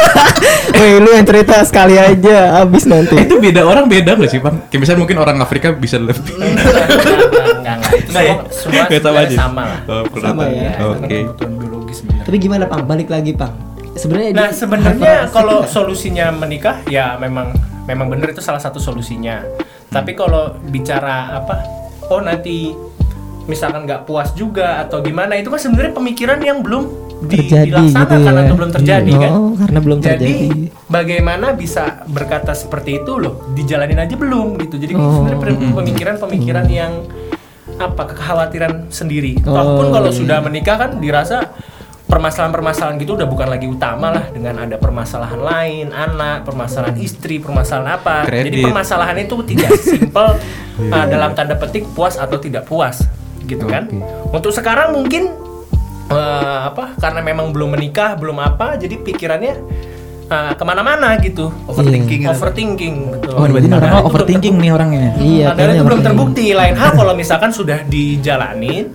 Wih, 0.78 0.98
lu 0.98 1.10
yang 1.10 1.26
cerita 1.26 1.60
sekali 1.62 1.94
aja 1.94 2.62
habis 2.62 2.86
nanti 2.86 3.14
itu 3.16 3.36
beda 3.36 3.62
orang 3.62 3.86
beda 3.86 4.14
nggak 4.14 4.30
sih 4.30 4.40
bang 4.40 4.56
kayak 4.66 4.80
misalnya 4.80 5.00
mungkin 5.00 5.16
orang 5.18 5.36
Afrika 5.38 5.74
bisa 5.74 5.98
lebih 5.98 6.32
enggak, 6.32 6.64
enggak, 7.58 7.76
enggak, 7.76 7.98
enggak. 8.08 8.22
Ya? 8.22 8.34
semua, 8.34 8.44
semua 8.50 8.82
Kayak 8.88 9.02
sama 9.02 9.18
aja. 9.20 9.36
sama 9.36 9.62
lah. 9.62 9.78
Oh, 9.84 10.02
Sama 10.16 10.42
ya. 10.46 10.54
Iya, 10.54 10.70
oke 10.88 11.18
biologis 11.22 11.38
sebenarnya. 11.38 11.61
Tapi 12.22 12.36
gimana 12.38 12.64
pang 12.64 12.82
balik 12.82 13.06
lagi 13.06 13.32
pang 13.32 13.52
sebenarnya 13.92 14.30
Nah, 14.32 14.50
sebenarnya 14.50 15.14
kalau 15.36 15.62
solusinya 15.64 16.30
menikah 16.30 16.80
ya 16.86 17.14
memang 17.16 17.52
memang 17.84 18.06
benar 18.08 18.30
itu 18.30 18.38
salah 18.38 18.58
satu 18.58 18.78
solusinya. 18.78 19.42
Tapi 19.88 20.14
kalau 20.14 20.56
bicara 20.64 21.36
apa? 21.36 21.60
Oh, 22.06 22.18
nanti 22.18 22.72
misalkan 23.44 23.84
nggak 23.84 24.06
puas 24.06 24.32
juga 24.32 24.80
atau 24.80 25.02
gimana 25.02 25.34
itu 25.34 25.50
kan 25.50 25.58
sebenarnya 25.58 25.92
pemikiran 25.92 26.38
yang 26.38 26.62
belum 26.62 26.88
di- 27.22 27.42
terjadi 27.42 27.66
gitu 27.66 27.90
dilaksanakan 27.90 28.18
ya 28.22 28.40
atau 28.40 28.56
belum 28.56 28.70
terjadi 28.72 29.12
kan. 29.12 29.30
oh 29.32 29.52
karena 29.52 29.78
belum 29.78 29.98
Jadi 29.98 30.08
terjadi 30.08 30.32
bagaimana 30.88 31.46
bisa 31.52 31.82
berkata 32.06 32.52
seperti 32.52 32.98
itu 32.98 33.12
loh? 33.14 33.50
Dijalanin 33.52 33.98
aja 33.98 34.14
belum 34.14 34.56
gitu. 34.58 34.78
Jadi 34.78 34.92
Oh. 34.94 35.20
sebenarnya 35.20 35.38
per- 35.38 35.74
pemikiran-pemikiran 35.74 36.66
yang 36.66 36.92
apa 37.76 38.02
kekhawatiran 38.08 38.88
sendiri. 38.88 39.36
Oh, 39.42 39.52
Walaupun 39.52 39.86
kalau 39.92 40.08
iya. 40.08 40.16
sudah 40.16 40.38
menikah 40.40 40.76
kan 40.78 40.90
dirasa 40.96 41.50
permasalahan-permasalahan 42.12 43.00
gitu 43.00 43.16
udah 43.16 43.24
bukan 43.24 43.48
lagi 43.48 43.64
utama 43.64 44.12
lah 44.12 44.28
dengan 44.28 44.60
ada 44.60 44.76
permasalahan 44.76 45.40
lain, 45.40 45.86
anak, 45.96 46.44
permasalahan 46.44 47.00
istri, 47.00 47.40
permasalahan 47.40 47.96
apa. 47.96 48.28
Jadi 48.28 48.52
Kredit. 48.52 48.64
permasalahan 48.68 49.16
itu 49.24 49.36
tidak 49.48 49.72
simpel 49.88 50.36
uh, 50.92 51.06
dalam 51.08 51.32
tanda 51.32 51.56
petik 51.56 51.88
puas 51.96 52.20
atau 52.20 52.36
tidak 52.36 52.68
puas 52.68 53.00
gitu 53.48 53.64
kan. 53.64 53.88
Untuk 54.28 54.52
sekarang 54.52 54.92
mungkin 54.92 55.32
eh, 56.12 56.58
apa 56.68 56.94
karena 57.00 57.20
memang 57.24 57.50
belum 57.50 57.74
menikah 57.74 58.14
belum 58.20 58.38
apa 58.38 58.76
jadi 58.76 59.00
pikirannya 59.00 59.54
eh, 60.28 60.52
ke 60.54 60.64
mana-mana 60.64 61.16
gitu 61.20 61.48
Overthinking. 61.68 62.28
gitu. 62.28 62.32
overthinking 62.32 62.96
betul 63.16 63.34
oh 63.40 63.46
berarti 63.48 63.68
belum 63.68 64.06
overthinking 64.08 64.54
nih 64.60 64.70
orangnya 64.72 65.08
Iya, 65.18 65.46
padahal 65.52 65.56
kayaknya 65.56 65.74
itu 65.74 65.86
belum 65.88 66.00
terbukti 66.04 66.46
lain 66.52 66.74
hal 66.76 66.90
kalau 66.94 67.12
misalkan 67.16 67.50
sudah 67.50 67.84
dijalanin 67.88 68.92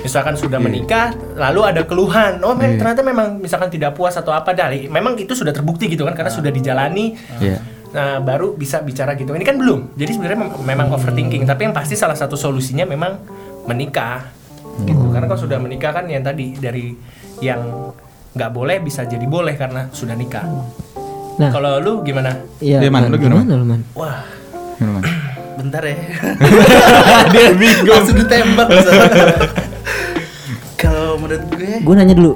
misalkan 0.00 0.34
sudah 0.34 0.56
Iya. 0.56 0.64
menikah 0.64 1.06
lalu 1.34 1.60
ada 1.62 1.82
keluhan 1.82 2.40
oh 2.40 2.52
Iya. 2.52 2.76
ternyata 2.76 3.00
memang 3.00 3.36
misalkan 3.36 3.68
tidak 3.68 3.92
puas 3.92 4.14
atau 4.14 4.30
apa 4.30 4.50
dari 4.50 4.86
memang 4.86 5.14
itu 5.14 5.32
sudah 5.32 5.50
terbukti 5.50 5.86
gitu 5.86 6.02
kan 6.02 6.12
karena 6.12 6.28
sudah 6.28 6.48
dijalani 6.48 7.14
Iya. 7.38 7.58
Nah, 7.90 8.22
baru 8.22 8.54
bisa 8.54 8.78
bicara 8.80 9.18
gitu. 9.18 9.34
Ini 9.34 9.42
kan 9.42 9.58
belum. 9.58 9.98
Jadi 9.98 10.14
sebenarnya 10.14 10.38
mem- 10.38 10.62
memang 10.62 10.94
overthinking, 10.94 11.42
tapi 11.42 11.66
yang 11.66 11.74
pasti 11.74 11.98
salah 11.98 12.14
satu 12.14 12.38
solusinya 12.38 12.86
memang 12.86 13.18
menikah. 13.66 14.30
Gitu. 14.80 15.10
Karena 15.10 15.26
kalau 15.26 15.40
sudah 15.40 15.58
menikah 15.58 15.90
kan 15.90 16.06
yang 16.06 16.22
tadi 16.22 16.54
dari 16.54 16.94
yang 17.42 17.90
nggak 18.30 18.50
boleh 18.54 18.78
bisa 18.78 19.02
jadi 19.02 19.26
boleh 19.26 19.58
karena 19.58 19.90
sudah 19.90 20.14
nikah. 20.14 20.46
nah 21.34 21.50
Kalau 21.50 21.82
lu 21.82 22.06
gimana? 22.06 22.38
iya 22.62 22.78
Dia 22.78 22.94
mana? 22.94 23.10
Man. 23.10 23.10
Lu 23.10 23.18
gimana, 23.18 23.42
gimana 23.42 23.54
lu 23.56 23.66
man 23.66 23.80
Wah, 23.98 24.22
Gimana, 24.78 25.02
bentar 25.58 25.82
ya. 25.82 25.96
dia 27.34 27.48
bingung 27.52 27.90
Langsung 27.90 28.16
ditembak. 28.16 28.68
Menurut 31.30 31.42
gue, 31.52 31.70
gue 31.80 31.94
nanya 31.94 32.16
dulu 32.16 32.34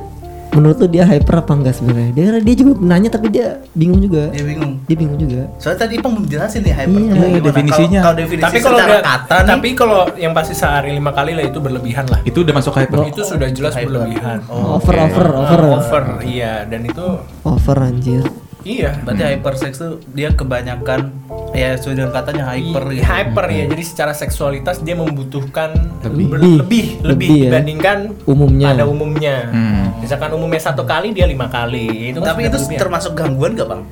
menurut 0.53 0.79
lu 0.79 0.87
dia 0.87 1.03
hyper 1.03 1.35
apa 1.37 1.51
enggak 1.51 1.75
sebenarnya 1.75 2.15
dia 2.15 2.25
dia 2.39 2.55
juga 2.55 2.79
nanya 2.79 3.11
tapi 3.11 3.27
dia 3.27 3.59
bingung 3.75 3.99
juga 3.99 4.31
dia 4.31 4.47
bingung. 4.47 4.79
dia 4.87 4.95
bingung 4.95 5.19
juga 5.19 5.51
Soalnya 5.59 5.83
tadi 5.83 5.99
Ipang 5.99 6.15
belum 6.15 6.27
jelasin 6.31 6.63
nih 6.63 6.71
hyper 6.73 6.95
Iya, 6.95 7.11
gimana. 7.11 7.43
definisinya. 7.43 7.75
Kalau, 7.75 8.07
kalau 8.07 8.15
definisi 8.15 8.45
tapi 8.47 8.59
kalau 8.63 8.79
kata 8.79 9.35
nih, 9.35 9.49
tapi 9.51 9.69
kalau 9.75 10.01
yang 10.15 10.31
pasti 10.31 10.55
sehari 10.55 10.95
lima 10.95 11.11
kali 11.11 11.35
lah 11.35 11.43
itu 11.43 11.59
berlebihan 11.59 12.07
lah. 12.07 12.23
itu 12.23 12.39
udah 12.39 12.55
masuk 12.55 12.71
hyper 12.73 13.03
Itu 13.03 13.23
sudah 13.27 13.51
jelas 13.51 13.75
hyper. 13.75 13.91
berlebihan. 13.91 14.39
Oh, 14.47 14.79
over 14.79 14.95
oke. 14.95 15.03
over 15.05 15.27
over 15.35 15.59
Ah, 15.61 15.75
over, 15.77 16.03
iya. 16.23 16.63
Dan 16.63 16.87
itu 16.87 17.07
over 17.43 17.77
anjir 17.83 18.23
iya. 18.65 18.91
berarti 18.99 19.23
hypersex 19.23 19.73
tuh 19.77 19.93
dia 20.11 20.29
kebanyakan 20.31 21.13
ya 21.53 21.75
sesuai 21.75 21.95
dengan 21.95 22.13
katanya 22.13 22.45
hyper 22.47 22.83
Hyper, 22.83 22.85
gitu. 22.91 23.05
hyper 23.05 23.47
ya. 23.49 23.65
Jadi 23.69 23.83
secara 23.83 24.13
seksualitas 24.13 24.81
dia 24.81 24.95
membutuhkan 24.95 25.71
Lebih. 26.03 26.27
ber- 26.27 26.41
Lebih. 26.41 26.57
lebih, 26.57 26.57
lebih, 26.59 26.85
Lebih 27.05 27.29
ya. 27.31 27.43
dibandingkan 27.47 27.99
umumnya 28.25 28.67
pada 28.71 28.85
umumnya. 28.85 29.37
Hmm. 29.47 29.85
Misalkan 29.97 30.31
umumnya 30.33 30.59
satu 30.59 30.83
kali 30.83 31.11
dia 31.11 31.25
lima 31.25 31.47
kali. 31.47 32.11
Itu 32.11 32.19
kan 32.19 32.33
Tapi 32.33 32.41
itu 32.43 32.57
berlebihan. 32.57 32.81
termasuk 32.81 33.13
gangguan 33.13 33.55
gak 33.55 33.69
bang? 33.69 33.83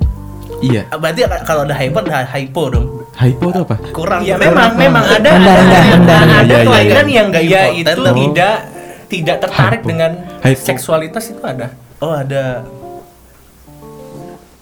iya 0.61 0.82
Ah, 0.87 0.96
Berarti 0.96 1.20
kalau 1.42 1.62
ada 1.62 1.74
hyper 1.74 2.02
ada 2.04 2.22
hypo 2.24 2.62
dong. 2.68 2.87
hypo 3.12 3.46
itu 3.48 3.61
apa 3.61 3.76
Kurang. 3.90 4.20
Iya 4.20 4.35
kurang. 4.35 4.48
memang 4.48 4.70
memang 4.74 5.04
ada 5.04 5.28
Rendah, 5.28 5.54
ada, 5.54 5.58
rendah, 5.61 5.85
rendah. 5.90 6.18
ada 6.18 6.38
Iya, 6.42 6.56
iya, 6.56 6.64
kelainan 6.64 6.87
iya. 7.04 7.14
yang 7.14 7.28
dia 7.30 7.61
Impoten 7.68 7.82
itu 7.82 8.02
tidak 8.24 8.56
tidak 9.04 9.37
tertarik 9.38 9.80
Hypo. 9.80 9.88
dengan 9.88 10.11
Hypo. 10.40 10.64
seksualitas 10.64 11.24
itu 11.28 11.42
ada. 11.42 11.66
Oh 11.98 12.11
ada. 12.11 12.64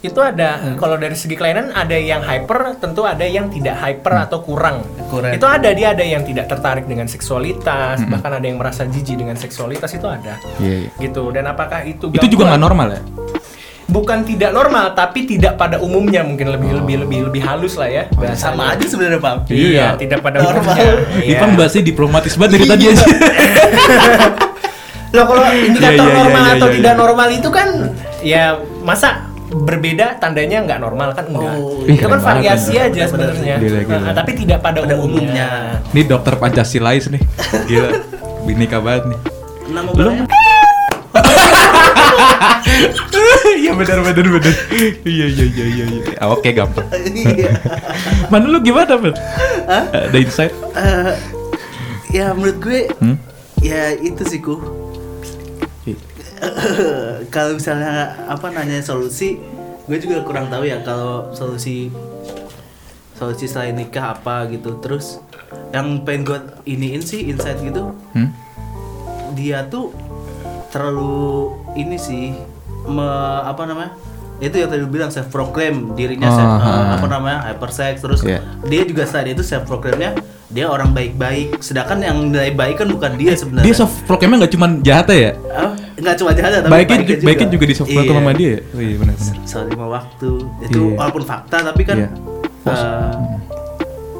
Itu 0.00 0.16
ada 0.16 0.76
kalau 0.80 0.96
dari 0.96 1.12
segi 1.12 1.36
kelainan 1.36 1.76
ada 1.76 1.92
yang 1.92 2.24
hyper 2.24 2.80
tentu 2.80 3.04
ada 3.04 3.20
yang 3.20 3.52
tidak 3.52 3.76
hyper 3.76 4.24
atau 4.24 4.40
kurang. 4.40 4.80
Kurang. 5.12 5.36
itu 5.36 5.44
ada 5.44 5.68
dia 5.70 5.92
ada 5.92 6.00
yang 6.00 6.24
tidak 6.24 6.48
tertarik 6.48 6.88
dengan 6.88 7.04
seksualitas 7.04 8.00
bahkan 8.08 8.32
ada 8.32 8.46
yang 8.46 8.56
merasa 8.56 8.88
jijik 8.88 9.20
dengan 9.20 9.36
seksualitas 9.36 9.92
itu 9.92 10.08
ada 10.08 10.40
Iya, 10.56 10.88
iya. 10.88 10.90
gitu 10.96 11.28
dan 11.28 11.44
apakah 11.46 11.84
itu 11.84 12.08
Itu 12.10 12.26
juga 12.26 12.48
nggak 12.48 12.62
normal 12.62 12.88
ya? 12.96 13.00
bukan 13.90 14.22
tidak 14.22 14.54
normal 14.54 14.94
tapi 14.94 15.26
tidak 15.26 15.58
pada 15.58 15.82
umumnya 15.82 16.22
mungkin 16.22 16.48
lebih 16.48 16.78
lebih 16.78 16.96
lebih 17.04 17.18
lebih 17.26 17.42
halus 17.42 17.74
lah 17.74 17.90
ya 17.90 18.06
bahasanya. 18.14 18.38
sama 18.38 18.70
aja 18.70 18.86
sebenarnya 18.86 19.18
pak 19.18 19.34
Iya. 19.50 19.86
tidak 19.98 20.22
pada 20.22 20.38
Normal. 20.40 20.62
umumnya 20.62 20.86
Iya. 21.26 21.36
Ipan 21.36 21.50
bahasnya 21.58 21.82
diplomatis 21.84 22.38
banget 22.38 22.50
dari 22.56 22.66
tadi 22.70 22.84
aja. 22.88 23.04
Loh 25.10 25.24
kalau 25.26 25.42
indikator 25.50 26.06
Iya, 26.06 26.06
iya, 26.06 26.18
normal 26.22 26.42
iya, 26.46 26.52
atau 26.54 26.68
iya, 26.70 26.76
tidak 26.78 26.92
iya. 26.94 27.00
normal 27.02 27.28
itu 27.34 27.48
kan 27.50 27.68
ya 28.22 28.44
masa 28.80 29.26
berbeda 29.50 30.16
tandanya 30.16 30.62
nggak 30.62 30.78
normal 30.78 31.10
kan 31.10 31.26
enggak. 31.26 31.54
Oh, 31.54 31.82
itu 31.82 31.90
iya, 31.90 32.00
kan 32.00 32.08
keren 32.08 32.22
variasi 32.22 32.72
banget, 32.72 32.88
aja 32.88 33.02
sebenarnya. 33.10 33.54
Gila, 33.58 33.78
gila. 33.82 34.00
Nah, 34.00 34.12
tapi 34.14 34.30
tidak 34.32 34.58
pada, 34.60 34.78
Pada 34.80 34.94
umumnya. 34.96 35.18
umumnya. 35.18 35.48
Ini 35.90 36.00
dokter 36.06 36.34
Pancasilais 36.34 37.04
nih. 37.06 37.22
Gila. 37.66 37.90
Bineka 38.42 38.78
banget 38.78 39.04
nih. 39.10 39.18
nama 39.68 39.88
Belum. 39.92 40.14
barangnya 40.18 40.38
Iya 43.60 43.72
benar 43.74 43.98
benar 44.02 44.26
benar. 44.30 44.54
Iya 45.04 45.26
iya 45.26 45.44
iya 45.46 45.66
iya. 45.66 45.84
iya. 45.86 46.02
Ah, 46.18 46.30
Oke 46.30 46.50
gampang. 46.50 46.86
Iya. 47.04 47.50
Mana 48.32 48.46
lu 48.46 48.58
gimana, 48.60 48.96
Ben? 48.96 49.14
Ada 49.68 50.16
insight? 50.16 50.54
Eh, 50.72 51.12
ya 52.10 52.32
menurut 52.32 52.58
gue 52.58 52.80
Hmm? 52.98 53.16
ya 53.60 53.92
itu 53.92 54.24
sih 54.24 54.40
ku 54.40 54.56
kalau 57.34 57.54
misalnya 57.54 57.90
apa 58.26 58.46
nanya 58.48 58.80
solusi 58.80 59.36
gue 59.84 59.98
juga 59.98 60.22
kurang 60.22 60.46
tahu 60.46 60.64
ya 60.64 60.80
kalau 60.80 61.30
solusi 61.30 61.90
solusi 63.12 63.44
selain 63.44 63.74
nikah 63.74 64.14
apa 64.14 64.48
gitu 64.48 64.78
terus 64.78 65.20
yang 65.70 66.00
pengen 66.00 66.24
gue 66.24 66.38
iniin 66.66 67.00
sih 67.00 67.26
insight 67.26 67.60
gitu 67.60 67.92
Hmm? 68.10 68.30
dia 69.32 69.62
tuh 69.64 69.94
terlalu 70.68 71.48
ini 71.74 71.96
sih 71.96 72.34
me- 72.84 73.06
apa 73.42 73.62
namanya 73.62 73.92
itu 74.40 74.56
yang 74.56 74.66
tadi 74.66 74.82
bilang 74.84 75.08
self 75.08 75.28
proclaim 75.28 75.92
dirinya 75.92 76.26
Oh, 76.26 76.34
self- 76.34 76.58
ha. 76.58 76.96
apa 76.96 77.06
namanya 77.06 77.38
hypersex 77.44 78.00
terus 78.00 78.20
Iya. 78.22 78.40
dia 78.64 78.82
juga 78.82 79.04
selain 79.04 79.30
itu 79.30 79.42
self 79.42 79.64
proclaimnya 79.64 80.16
dia 80.48 80.66
orang 80.66 80.90
baik-baik 80.90 81.60
sedangkan 81.60 81.98
yang 82.00 82.16
nilai 82.26 82.50
baik 82.50 82.78
kan 82.78 82.88
bukan 82.88 83.14
dia 83.14 83.36
sebenarnya 83.36 83.66
Dia 83.66 83.76
soft 83.76 84.02
proclaimnya 84.02 84.38
nggak 84.40 84.52
cuma 84.52 84.66
jahat 84.80 85.06
ya? 85.08 85.32
Ah, 85.48 85.76
nggak 86.00 86.16
cuma 86.16 86.30
jahat 86.32 86.50
tapi 86.58 86.72
Baiknya, 86.72 86.98
ju- 87.02 87.20
baiknya 87.22 87.48
juga 87.48 87.64
di 87.64 87.74
soft 87.74 87.88
Iya. 87.88 88.02
sama 88.06 88.32
dia 88.32 88.48
ya? 88.48 88.58
Oh 88.70 88.80
iya 88.80 88.96
benar 88.96 89.14
benar. 89.14 89.34
soal 89.44 89.64
lima 89.66 89.86
waktu 89.86 90.30
itu 90.62 90.80
Iya. 90.82 90.96
walaupun 90.96 91.22
fakta 91.22 91.56
tapi 91.62 91.82
kan 91.82 91.96
Iya. 91.98 92.08
eh, 92.66 93.14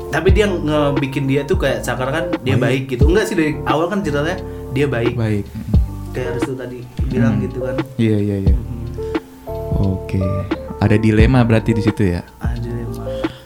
tapi 0.09 0.29
dia 0.31 0.47
ngebikin 0.47 1.25
dia 1.25 1.43
tuh 1.43 1.57
kayak 1.57 1.81
seakan 1.81 2.09
kan 2.11 2.25
dia 2.41 2.57
baik 2.57 2.89
gitu 2.89 3.07
enggak 3.07 3.25
sih 3.25 3.35
dari 3.35 3.57
awal 3.65 3.87
kan 3.87 4.01
ceritanya 4.01 4.37
dia 4.71 4.87
baik 4.87 5.15
Baik. 5.15 5.45
kayak 6.11 6.37
Restu 6.37 6.53
tadi 6.53 6.83
bilang 7.07 7.35
Hmm. 7.35 7.45
gitu 7.45 7.59
kan 7.61 7.75
Iya 7.97 8.17
iya 8.19 8.37
iya. 8.43 8.55
Oke. 9.73 10.21
Ada 10.77 10.97
dilema 10.97 11.41
berarti 11.41 11.73
di 11.73 11.81
situ 11.81 12.03
ya. 12.07 12.21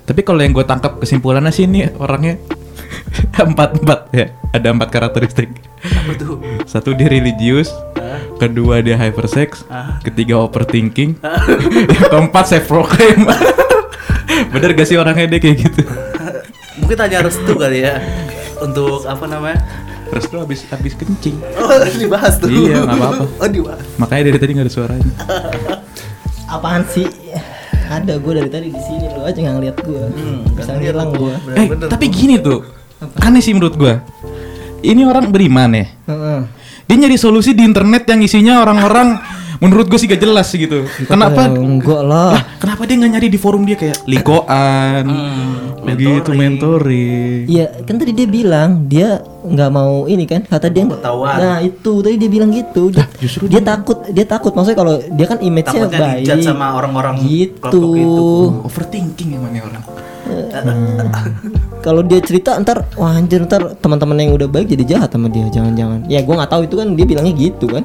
Tapi 0.04 0.20
kalau 0.20 0.38
yang 0.38 0.52
gue 0.52 0.62
tangkap 0.62 0.98
kesimpulannya 0.98 1.48
sih 1.48 1.64
ini 1.64 1.88
orangnya 1.94 2.36
empat 3.40 3.80
empat 3.80 4.00
ya. 4.10 4.26
Ada 4.50 4.68
empat 4.70 4.88
karakteristik. 4.88 5.50
apa 5.80 6.12
tuh 6.14 6.40
Satu 6.64 6.92
dia 6.92 7.06
religius, 7.06 7.68
Ah. 7.94 8.03
Kedua 8.36 8.78
dia 8.78 8.94
hypersex, 8.94 9.62
Ah. 9.66 9.98
ketiga 10.00 10.38
overthinking, 10.38 11.16
yang 11.88 12.04
keempat 12.12 12.44
self 12.46 12.66
proclaim. 12.66 13.24
Bener 14.52 14.70
gak 14.72 14.86
sih 14.86 14.94
orangnya 14.94 15.26
dia 15.28 15.40
kayak 15.40 15.56
gitu? 15.60 15.82
mungkin 16.74 16.96
tanya 16.96 17.22
Restu 17.22 17.54
kali 17.54 17.80
ya 17.80 18.02
untuk 18.58 19.04
apa 19.04 19.24
namanya 19.24 19.62
Terus 20.04 20.24
tuh 20.26 20.38
habis 20.38 20.60
habis 20.68 20.92
kencing. 20.92 21.38
oh 21.54 21.70
dibahas 21.92 22.36
tuh 22.36 22.46
Iya, 22.46 22.82
nggak 22.82 22.98
apa-apa. 22.98 23.24
oh 23.30 23.48
dibahas 23.48 23.82
Makanya 23.96 24.22
dari 24.26 24.38
tadi 24.38 24.50
nggak 24.52 24.66
ada 24.66 24.74
suaranya. 24.74 25.10
Apaan 26.46 26.82
sih? 26.84 27.06
Ada 27.84 28.16
gue 28.16 28.32
dari 28.34 28.50
tadi 28.50 28.68
di 28.68 28.80
sini 28.80 29.06
lo 29.08 29.22
aja 29.22 29.38
nggak 29.38 29.54
ngeliat 29.54 29.76
gue. 29.80 30.02
Hmm, 30.08 30.40
Bisa 30.50 30.70
ngeliat 30.72 30.94
gue. 31.08 31.14
gua. 31.14 31.34
Eh, 31.54 31.66
tapi 31.88 32.06
gini 32.08 32.36
tuh. 32.38 32.66
Aneh 33.18 33.38
sih 33.38 33.52
menurut 33.52 33.74
gua. 33.74 34.00
Ini 34.80 35.02
orang 35.04 35.30
beriman 35.30 35.70
ya. 35.72 35.86
Dia 36.84 36.96
nyari 37.00 37.16
solusi 37.16 37.56
di 37.56 37.64
internet 37.64 38.04
yang 38.08 38.20
isinya 38.20 38.60
orang-orang 38.60 39.16
menurut 39.64 39.88
gue 39.88 39.96
sih 39.96 40.04
gak 40.04 40.20
jelas 40.20 40.52
gitu. 40.52 40.84
Kenapa? 41.08 41.48
Enggak 41.48 42.02
lah. 42.04 42.36
Kenapa 42.60 42.84
dia 42.84 43.00
nggak 43.00 43.12
nyari 43.16 43.28
di 43.32 43.40
forum 43.40 43.64
dia 43.64 43.80
kayak 43.80 44.04
likoan, 44.04 45.04
begitu 45.88 46.30
mentoring. 46.36 47.48
Iya, 47.48 47.72
kan 47.80 47.96
tadi 47.96 48.12
dia 48.12 48.28
bilang 48.28 48.84
dia 48.84 49.24
nggak 49.24 49.70
mau 49.72 50.04
ini 50.04 50.24
kan 50.28 50.44
kata 50.44 50.68
dia 50.68 50.84
Ketahuan. 50.84 51.36
Nah 51.40 51.56
itu 51.64 51.92
tadi 52.04 52.16
dia 52.20 52.28
bilang 52.28 52.52
gitu. 52.52 52.92
Dia, 52.92 53.08
justru 53.16 53.48
dia 53.48 53.64
takut, 53.64 54.04
dia 54.12 54.28
takut 54.28 54.52
maksudnya 54.52 54.76
kalau 54.76 54.94
dia 55.00 55.26
kan 55.28 55.38
image-nya 55.40 55.88
Takutnya 55.88 56.36
baik. 56.36 56.44
sama 56.44 56.76
orang-orang 56.76 57.24
gitu. 57.24 57.56
kelompok 57.64 57.96
itu. 57.96 58.28
Overthinking 58.68 59.30
emang 59.40 59.52
nih 59.56 59.62
orang. 59.64 59.84
Kalau 61.84 62.00
dia 62.00 62.16
cerita 62.24 62.56
ntar 62.56 62.88
wah 62.96 63.12
anjir 63.12 63.44
ntar 63.44 63.76
teman-teman 63.76 64.16
yang 64.16 64.32
udah 64.32 64.48
baik 64.48 64.72
jadi 64.72 64.84
jahat 64.96 65.12
sama 65.12 65.28
dia 65.28 65.44
jangan-jangan. 65.52 66.08
Ya 66.08 66.24
gua 66.24 66.40
nggak 66.40 66.52
tahu 66.52 66.62
itu 66.64 66.74
kan 66.80 66.88
dia 66.96 67.04
bilangnya 67.04 67.34
gitu 67.36 67.68
kan. 67.68 67.84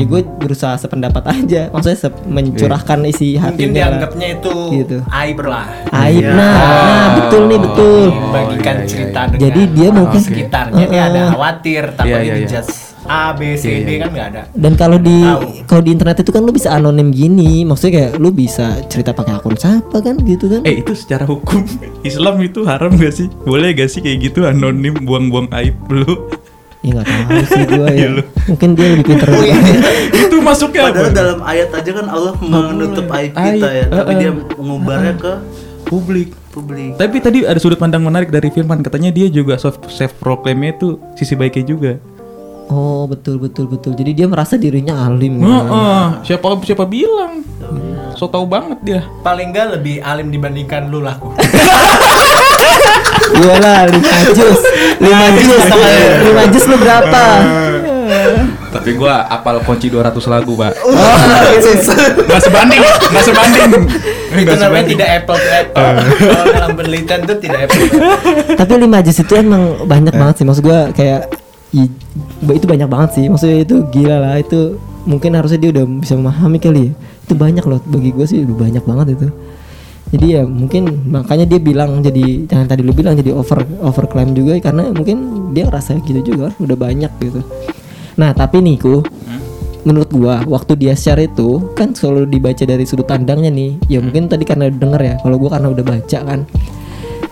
Ya 0.00 0.04
gue 0.06 0.20
berusaha 0.24 0.74
sependapat 0.74 1.22
aja, 1.26 1.68
maksudnya 1.68 1.98
se- 2.00 2.24
mencurahkan 2.24 2.98
isi 3.04 3.36
Mungkin 3.36 3.44
hatinya. 3.44 3.68
lah. 3.68 3.76
dianggapnya 3.76 4.26
itu 4.32 4.54
Gitu. 4.74 4.96
aib 5.04 5.38
lah. 5.42 5.66
Aib 5.92 6.22
Iya. 6.22 6.32
nah, 6.32 6.56
nah 6.56 7.06
betul 7.14 7.42
nih 7.44 7.58
betul. 7.60 8.02
Membagikan 8.10 8.56
iya, 8.72 8.80
iya, 8.80 8.88
cerita 8.88 9.20
iya. 9.20 9.28
dengan 9.28 9.42
Jadi 9.42 9.62
dia 9.70 9.88
mungkin- 9.90 10.22
sekitarnya 10.22 10.84
dia 10.86 11.02
ada 11.04 11.22
khawatir 11.30 11.82
Iya, 11.82 11.94
takutnya 11.94 12.16
iya, 12.18 12.32
iya. 12.32 12.36
dijudge 12.40 12.72
A 13.02 13.32
B 13.32 13.40
C 13.54 13.64
Iya, 13.66 13.78
D 13.78 13.88
iya, 13.88 13.98
kan 13.98 14.08
nggak 14.08 14.26
ada. 14.30 14.42
Dan 14.54 14.72
kalau 14.74 14.98
di 14.98 15.18
kalau 15.66 15.82
di 15.82 15.90
internet 15.90 16.16
itu 16.18 16.30
kan 16.30 16.40
lu 16.40 16.50
bisa 16.50 16.68
anonim 16.70 17.10
gini, 17.10 17.62
maksudnya 17.62 17.92
kayak 17.98 18.12
lu 18.16 18.30
bisa 18.30 18.66
cerita 18.86 19.10
pakai 19.10 19.34
akun 19.34 19.52
siapa 19.54 19.98
kan 19.98 20.14
gitu 20.22 20.46
kan? 20.48 20.62
Eh 20.62 20.78
itu 20.78 20.92
secara 20.94 21.24
hukum 21.24 21.60
Islam 22.04 22.40
itu 22.40 22.62
haram 22.62 22.92
gak 22.94 23.10
sih? 23.10 23.26
Boleh 23.42 23.72
gak 23.72 23.88
sih 23.88 23.98
kayak 23.98 24.18
gitu 24.22 24.44
anonim 24.44 24.96
buang-buang 25.00 25.48
aib 25.50 25.76
lu? 25.86 26.06
Ya 26.80 26.90
nggak 26.96 27.06
tahu 27.06 27.40
sih 27.44 27.62
Iya, 27.76 27.86
ya. 27.92 28.08
lu. 28.08 28.22
Mungkin 28.48 28.68
dia 28.72 28.86
lebih 28.90 29.04
pintar 29.06 29.28
Oh, 29.28 29.44
iya. 29.44 29.56
itu 30.24 30.36
masuknya 30.40 30.88
Padahal 30.88 31.06
apa? 31.06 31.12
dalam 31.12 31.38
ayat 31.44 31.68
aja 31.70 31.90
kan 31.92 32.06
Allah 32.08 32.32
menutup 32.40 33.06
aib 33.12 33.32
kita 33.32 33.68
ya, 33.68 33.84
tapi 33.86 34.10
eh, 34.10 34.16
dia 34.16 34.30
eh. 34.30 34.34
mengubarnya 34.56 35.14
ke 35.14 35.32
Publik. 35.82 36.30
publik. 36.50 36.94
Tapi 36.94 37.16
tadi 37.18 37.38
ada 37.42 37.58
sudut 37.58 37.74
pandang 37.74 38.00
menarik 38.00 38.30
dari 38.30 38.46
Firman 38.48 38.78
katanya 38.78 39.10
dia 39.10 39.26
juga 39.26 39.58
soft 39.58 39.90
self 39.90 40.14
proclaimnya 40.16 40.72
itu 40.72 40.88
sisi 41.14 41.34
baiknya 41.34 41.64
juga. 41.66 41.92
Oh 42.66 43.04
betul 43.04 43.36
betul 43.36 43.66
betul. 43.66 43.92
Jadi 43.92 44.14
dia 44.14 44.30
merasa 44.30 44.54
dirinya 44.54 45.02
alim. 45.02 45.42
Heeh, 45.42 45.66
kan? 45.66 46.22
siapa 46.22 46.46
siapa 46.62 46.86
bilang? 46.86 47.42
So 48.14 48.24
tau 48.24 48.46
banget 48.46 48.78
dia. 48.80 49.00
Paling 49.20 49.50
nggak 49.50 49.66
lebih 49.76 49.98
alim 50.00 50.30
dibandingkan 50.30 50.86
lu 50.86 51.02
lah. 51.02 51.18
Iya 53.40 53.54
lah 53.56 53.80
lima 53.88 54.16
jus, 54.36 54.60
lima 55.00 55.26
jus, 55.38 55.64
lima 56.26 56.42
jus 56.52 56.64
lu 56.68 56.76
berapa? 56.76 57.24
Tapi 58.70 58.90
gua 58.94 59.26
apal 59.26 59.58
kunci 59.66 59.90
200 59.90 60.14
lagu, 60.30 60.54
Pak. 60.54 60.72
Oh, 60.86 60.94
gitu. 61.58 61.90
Gak 62.26 62.42
sebanding, 62.42 62.80
gak 62.82 63.24
sebanding. 63.26 63.82
itu 64.30 64.54
namanya 64.54 64.86
sebanding. 64.86 64.94
tidak 64.94 65.08
apple 65.10 65.38
to 65.38 65.50
apple. 65.50 65.82
Kalau 65.82 66.44
dalam 66.54 66.70
penelitian 66.78 67.18
itu 67.26 67.34
tidak 67.42 67.58
apple. 67.66 67.82
Tapi 68.54 68.72
lima 68.78 68.98
jus 69.02 69.18
itu 69.18 69.32
emang 69.34 69.62
banyak 69.90 70.14
banget 70.14 70.34
sih. 70.42 70.46
Maksud 70.46 70.62
gua 70.62 70.94
kayak 70.94 71.34
itu 72.50 72.66
banyak 72.66 72.88
banget 72.90 73.10
sih. 73.18 73.24
Maksudnya 73.26 73.58
itu 73.62 73.76
gila 73.90 74.16
lah 74.22 74.34
itu 74.38 74.78
mungkin 75.08 75.34
harusnya 75.34 75.58
dia 75.58 75.70
udah 75.74 75.84
bisa 75.98 76.14
memahami 76.14 76.58
kali 76.62 76.80
ya. 76.90 76.92
Itu 77.26 77.34
banyak 77.34 77.64
loh 77.66 77.78
bagi 77.86 78.10
gue 78.14 78.26
sih 78.26 78.42
udah 78.42 78.56
banyak 78.58 78.84
banget 78.86 79.06
itu. 79.18 79.28
Jadi 80.10 80.26
ya 80.34 80.42
mungkin 80.42 81.06
makanya 81.06 81.46
dia 81.46 81.62
bilang 81.62 82.02
jadi 82.02 82.42
jangan 82.50 82.66
tadi 82.66 82.82
lu 82.82 82.90
bilang 82.90 83.14
jadi 83.14 83.30
over 83.30 83.62
overclaim 83.78 84.34
juga 84.34 84.58
karena 84.58 84.90
mungkin 84.90 85.50
dia 85.54 85.70
ngerasa 85.70 86.02
gitu 86.02 86.34
juga 86.34 86.50
udah 86.58 86.74
banyak 86.74 87.12
gitu. 87.22 87.40
Nah 88.18 88.34
tapi 88.34 88.58
nih 88.58 88.76
ku 88.82 89.06
menurut 89.86 90.10
gua 90.10 90.42
waktu 90.50 90.74
dia 90.76 90.98
share 90.98 91.22
itu 91.22 91.72
kan 91.78 91.94
selalu 91.94 92.26
dibaca 92.26 92.66
dari 92.66 92.82
sudut 92.82 93.06
pandangnya 93.06 93.54
nih. 93.54 93.78
Ya 93.86 94.02
mungkin 94.02 94.26
tadi 94.26 94.42
karena 94.42 94.66
denger 94.66 95.00
ya 95.00 95.14
kalau 95.22 95.38
gua 95.38 95.50
karena 95.54 95.68
udah 95.70 95.84
baca 95.86 96.18
kan. 96.26 96.40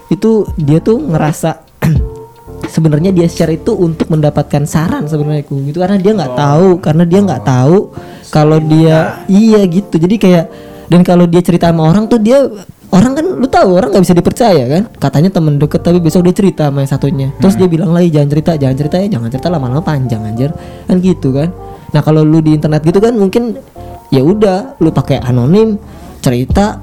Itu 0.06 0.46
dia 0.54 0.78
tuh 0.78 1.02
ngerasa 1.02 1.66
sebenarnya 2.78 3.10
dia 3.10 3.26
share 3.26 3.58
itu 3.58 3.74
untuk 3.74 4.06
mendapatkan 4.06 4.62
saran 4.70 5.10
sebenarnya 5.10 5.42
ku. 5.50 5.58
Gitu 5.66 5.82
karena 5.82 5.98
dia 5.98 6.14
nggak 6.14 6.34
tahu 6.38 6.78
karena 6.78 7.02
dia 7.02 7.20
nggak 7.26 7.42
tahu 7.42 7.90
kalau 8.30 8.62
dia 8.62 9.26
iya 9.26 9.66
gitu. 9.66 9.98
Jadi 9.98 10.14
kayak 10.14 10.46
dan 10.88 11.00
kalau 11.04 11.28
dia 11.28 11.44
cerita 11.44 11.68
sama 11.68 11.92
orang 11.92 12.08
tuh 12.08 12.16
dia 12.16 12.40
orang 12.88 13.12
kan 13.12 13.26
lu 13.36 13.46
tahu 13.48 13.76
orang 13.76 13.92
nggak 13.92 14.04
bisa 14.08 14.16
dipercaya 14.16 14.64
kan? 14.64 14.82
Katanya 14.96 15.28
temen 15.28 15.60
deket 15.60 15.84
tapi 15.84 16.00
besok 16.00 16.24
dia 16.24 16.34
cerita 16.34 16.72
sama 16.72 16.80
yang 16.80 16.90
satunya. 16.90 17.28
Terus 17.36 17.54
dia 17.60 17.68
bilang 17.68 17.92
lagi 17.92 18.08
jangan 18.08 18.28
cerita 18.32 18.50
jangan 18.56 18.76
cerita 18.76 18.96
ya 18.96 19.06
jangan 19.12 19.28
cerita 19.28 19.48
lama-lama 19.52 19.84
panjang 19.84 20.24
anjir. 20.24 20.50
Kan 20.88 20.96
gitu 21.04 21.36
kan? 21.36 21.52
Nah 21.92 22.00
kalau 22.00 22.24
lu 22.24 22.40
di 22.40 22.56
internet 22.56 22.80
gitu 22.84 22.98
kan 23.04 23.12
mungkin 23.12 23.60
ya 24.08 24.24
udah 24.24 24.80
lu 24.80 24.88
pakai 24.88 25.20
anonim 25.20 25.76
cerita 26.24 26.80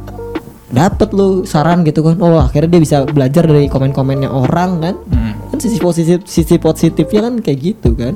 dapet 0.70 1.10
lu 1.18 1.42
saran 1.42 1.82
gitu 1.82 2.06
kan. 2.06 2.22
Oh 2.22 2.38
akhirnya 2.38 2.78
dia 2.78 2.82
bisa 2.86 2.98
belajar 3.10 3.50
dari 3.50 3.66
komen-komennya 3.66 4.30
orang 4.30 4.72
kan? 4.86 4.96
Hmm. 5.10 5.34
kan 5.50 5.58
sisi 5.58 5.82
positif 5.82 6.30
sisi 6.30 6.62
positifnya 6.62 7.26
kan 7.26 7.34
kayak 7.42 7.60
gitu 7.64 7.98
kan 7.98 8.14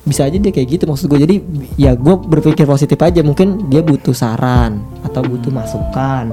bisa 0.00 0.24
aja 0.24 0.36
dia 0.40 0.48
kayak 0.48 0.80
gitu 0.80 0.84
maksud 0.88 1.12
gue 1.12 1.20
jadi 1.20 1.36
ya 1.76 1.92
gue 1.92 2.14
berpikir 2.16 2.64
positif 2.64 2.96
aja. 3.00 3.20
Mungkin 3.20 3.68
dia 3.68 3.84
butuh 3.84 4.16
saran 4.16 4.80
atau 5.04 5.20
butuh 5.24 5.52
masukan. 5.52 6.32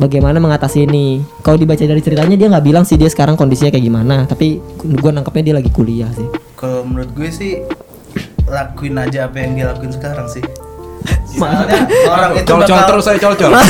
Bagaimana 0.00 0.40
mengatasi 0.40 0.88
ini? 0.88 1.20
Kalau 1.44 1.60
dibaca 1.60 1.84
dari 1.84 2.00
ceritanya 2.00 2.36
dia 2.36 2.48
nggak 2.48 2.64
bilang 2.64 2.84
sih 2.88 2.96
dia 2.96 3.12
sekarang 3.12 3.36
kondisinya 3.36 3.72
kayak 3.72 3.84
gimana. 3.84 4.16
Tapi 4.24 4.60
gue 4.80 5.10
nangkepnya 5.12 5.52
dia 5.52 5.54
lagi 5.60 5.70
kuliah 5.72 6.08
sih. 6.16 6.28
Kalau 6.56 6.84
menurut 6.84 7.12
gue 7.12 7.28
sih 7.28 7.60
lakuin 8.48 8.96
aja 9.00 9.28
apa 9.28 9.36
yang 9.40 9.52
dia 9.56 9.66
lakuin 9.72 9.92
sekarang 9.92 10.28
sih. 10.28 10.44
Soalnya 11.32 11.88
orang 12.08 12.32
itu 12.36 12.48
Col-col 12.48 12.76
bakal 12.76 12.88
terus 12.92 13.04
saya 13.08 13.18
col-col. 13.18 13.52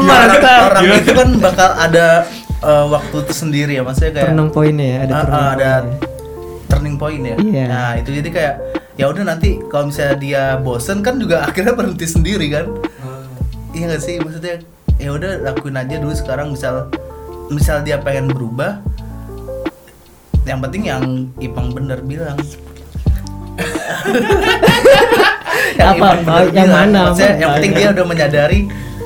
Orang, 0.00 0.42
orang 0.42 0.82
itu 0.96 1.12
kan 1.12 1.28
bakal 1.38 1.70
ada 1.76 2.24
eh, 2.64 2.84
waktu 2.88 3.16
tersendiri 3.24 3.72
ya 3.78 3.82
maksudnya 3.84 4.12
kayak 4.16 4.28
turning 4.32 4.50
pointnya 4.52 4.86
ya 4.86 4.98
ada 5.04 5.12
turning 5.24 5.44
ah, 5.44 5.52
ada. 5.56 5.72
Turning 6.70 6.94
point 6.96 7.20
ya. 7.26 7.36
Iya. 7.36 7.64
Nah, 7.66 7.92
itu 7.98 8.14
jadi 8.14 8.30
kayak 8.30 8.54
ya 8.94 9.10
udah 9.10 9.24
nanti 9.26 9.58
kalau 9.66 9.90
misalnya 9.90 10.16
dia 10.16 10.42
bosen 10.56 11.02
kan 11.02 11.18
juga 11.18 11.42
akhirnya 11.50 11.74
berhenti 11.74 12.06
sendiri 12.06 12.46
kan. 12.48 12.66
Iya 13.70 13.86
gak 13.94 14.02
sih 14.02 14.18
maksudnya 14.18 14.58
ya 14.98 15.14
udah 15.14 15.46
lakuin 15.46 15.78
aja 15.78 16.02
dulu 16.02 16.10
sekarang 16.10 16.50
misal 16.50 16.90
misal 17.48 17.86
dia 17.86 18.02
pengen 18.02 18.26
berubah 18.28 18.82
yang 20.42 20.58
penting 20.58 20.90
yang 20.90 21.02
Ipang 21.38 21.70
bener 21.70 22.02
bilang 22.02 22.34
Apa? 25.78 25.94
Ipang 25.94 26.18
bener 26.26 26.44
Yang 26.50 26.66
bilang. 26.66 26.70
mana? 26.90 27.00
Maksudnya 27.14 27.34
yang 27.38 27.50
penting 27.56 27.72
dia 27.78 27.88
udah 27.94 28.04
menyadari 28.04 28.60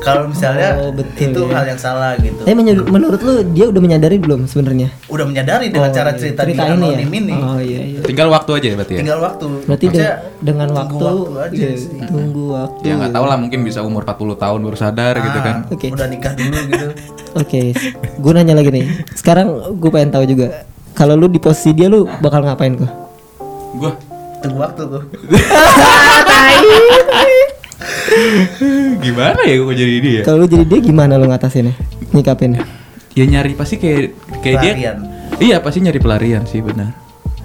kalau 0.04 0.28
misalnya 0.28 0.68
Oh, 0.76 0.92
betul, 0.92 1.24
itu 1.26 1.40
ya. 1.42 1.54
hal 1.54 1.64
yang 1.66 1.80
salah 1.80 2.12
gitu 2.16 2.36
tapi 2.38 2.54
menur- 2.54 2.84
menurut 2.86 3.18
lu 3.18 3.34
dia 3.50 3.64
udah 3.66 3.80
menyadari 3.80 4.16
belum 4.16 4.44
sebenarnya 4.44 4.88
udah 5.06 5.24
menyadari 5.24 5.66
dengan 5.68 5.88
Oh, 5.88 5.94
cara 5.94 6.10
iya. 6.10 6.18
cerita, 6.20 6.40
Cerita 6.42 6.62
di 6.62 6.70
ini 6.70 6.84
ya? 6.84 6.92
anonim 6.92 7.10
ini 7.10 7.32
oh 7.34 7.58
iya 7.58 7.80
iya 7.82 7.98
Tinggal 8.00 8.28
waktu 8.28 8.50
aja 8.54 8.66
ya 8.66 8.74
berarti 8.74 8.92
ya. 8.92 8.98
tinggal 9.00 9.18
waktu 9.18 9.44
berarti 9.64 9.84
de- 9.84 9.90
Maksudnya 9.90 10.12
dengan 10.38 10.68
waktu, 10.70 10.94
waktu 11.00 11.32
aja 11.40 11.56
iya, 11.56 11.70
sih. 11.74 12.00
tunggu 12.04 12.44
waktu 12.52 12.82
Ya 12.84 12.92
nggak 12.94 13.12
tahu 13.12 13.24
lah 13.24 13.36
mungkin 13.36 13.60
bisa 13.62 13.80
umur 13.80 14.02
40 14.02 14.36
tahun 14.36 14.58
baru 14.60 14.76
sadar 14.76 15.14
gitu 15.16 15.38
kan. 15.40 15.56
Ah, 15.62 15.72
Oke. 15.72 15.86
udah 15.88 16.06
nikah 16.06 16.32
dulu 16.32 16.58
gitu 16.68 16.86
Oke, 17.42 17.62
gue 18.14 18.32
nanya 18.32 18.54
lagi 18.54 18.70
nih. 18.70 18.86
Sekarang 19.10 19.48
gue 19.74 19.90
pengen 19.90 20.10
tahu 20.10 20.22
juga. 20.24 20.62
Kalau 20.92 21.14
lu 21.14 21.26
di 21.26 21.36
posisi 21.36 21.72
dia 21.72 21.86
lu 21.86 22.06
bakal 22.20 22.40
ngapain 22.40 22.76
kok? 22.76 22.86
Gua 23.74 23.90
tunggu 24.38 24.60
waktu 24.60 24.82
tuh 24.92 25.02
gimana 29.04 29.40
ya 29.44 29.56
gua 29.60 29.74
jadi 29.74 29.94
dia? 30.00 30.20
Kalau 30.22 30.44
lu 30.44 30.46
jadi 30.48 30.64
dia 30.64 30.80
gimana 30.80 31.18
lu 31.18 31.26
ngatasinnya? 31.28 31.74
Nyikapinnya? 32.14 32.62
Ya 33.14 33.24
nyari 33.26 33.54
pasti 33.54 33.78
kayak 33.78 34.14
kayak 34.42 34.56
dia. 34.62 34.72
Pelarian. 34.74 34.96
Iya 35.42 35.56
pasti 35.62 35.78
nyari 35.82 35.98
pelarian 35.98 36.42
sih 36.46 36.62
benar. 36.62 36.94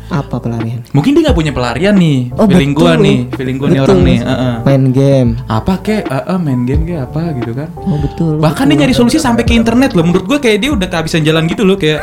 Apa 0.09 0.41
pelarian? 0.41 0.81
Mungkin 0.89 1.13
dia 1.13 1.29
nggak 1.29 1.37
punya 1.37 1.53
pelarian 1.53 1.93
nih. 1.93 2.33
feeling 2.33 2.73
gua 2.73 2.97
betul. 2.97 3.05
nih, 3.05 3.17
feeling 3.37 3.57
gua 3.61 3.67
nih 3.69 3.77
Betul. 3.77 3.93
orang 3.93 4.01
nih. 4.01 4.17
heeh. 4.25 4.55
Main 4.65 4.83
game. 4.89 5.29
Apa 5.45 5.73
kek? 5.85 6.03
Heeh, 6.09 6.37
main 6.41 6.61
game 6.65 6.81
kayak 6.89 7.03
apa 7.13 7.21
gitu 7.37 7.51
kan? 7.53 7.69
Oh 7.77 7.97
betul. 8.01 8.33
Bahkan 8.41 8.65
dia 8.73 8.77
nyari 8.85 8.93
solusi 8.97 9.21
sampai 9.21 9.45
ke 9.45 9.53
internet 9.53 9.93
loh. 9.93 10.01
Menurut 10.01 10.25
gua 10.25 10.41
kayak 10.41 10.57
dia 10.65 10.73
udah 10.73 10.87
kehabisan 10.89 11.21
jalan 11.21 11.45
gitu 11.45 11.61
loh 11.61 11.77
kayak 11.77 12.01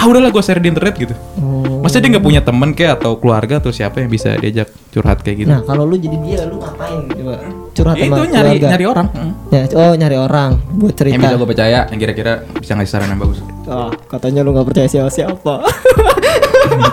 ah 0.00 0.08
udahlah 0.08 0.32
gua 0.32 0.40
share 0.40 0.56
di 0.56 0.72
internet 0.72 0.96
gitu. 0.96 1.12
Oh. 1.36 1.84
Masa 1.84 2.00
dia 2.00 2.08
nggak 2.08 2.24
punya 2.24 2.40
temen 2.40 2.72
kayak 2.72 3.00
atau 3.00 3.20
keluarga 3.20 3.60
atau 3.60 3.68
siapa 3.68 4.00
yang 4.00 4.08
bisa 4.08 4.32
diajak 4.36 4.72
curhat 4.88 5.20
kayak 5.20 5.44
gitu? 5.44 5.50
Nah 5.52 5.60
kalau 5.60 5.84
lu 5.84 5.96
jadi 5.96 6.16
dia 6.20 6.48
lu 6.48 6.56
ngapain 6.56 7.04
coba? 7.04 7.34
Curhat 7.70 7.96
Ya 7.96 8.04
sama 8.08 8.16
itu 8.16 8.22
nyari 8.26 8.48
keluarga. 8.48 8.68
nyari 8.72 8.84
orang. 8.84 9.06
Heeh. 9.12 9.32
Ya, 9.50 9.60
oh 9.76 9.92
nyari 9.94 10.16
orang 10.16 10.50
buat 10.74 10.94
cerita. 10.96 11.14
Yang 11.14 11.22
bisa 11.22 11.36
gue 11.36 11.48
percaya, 11.48 11.78
yang 11.86 12.00
kira-kira 12.00 12.32
bisa 12.56 12.72
ngasih 12.74 12.90
saran 12.90 13.08
yang 13.08 13.20
bagus. 13.20 13.38
Oh, 13.64 13.90
katanya 14.08 14.40
lu 14.40 14.50
nggak 14.50 14.66
percaya 14.66 14.88
siapa 14.88 15.10
siapa. 15.12 15.54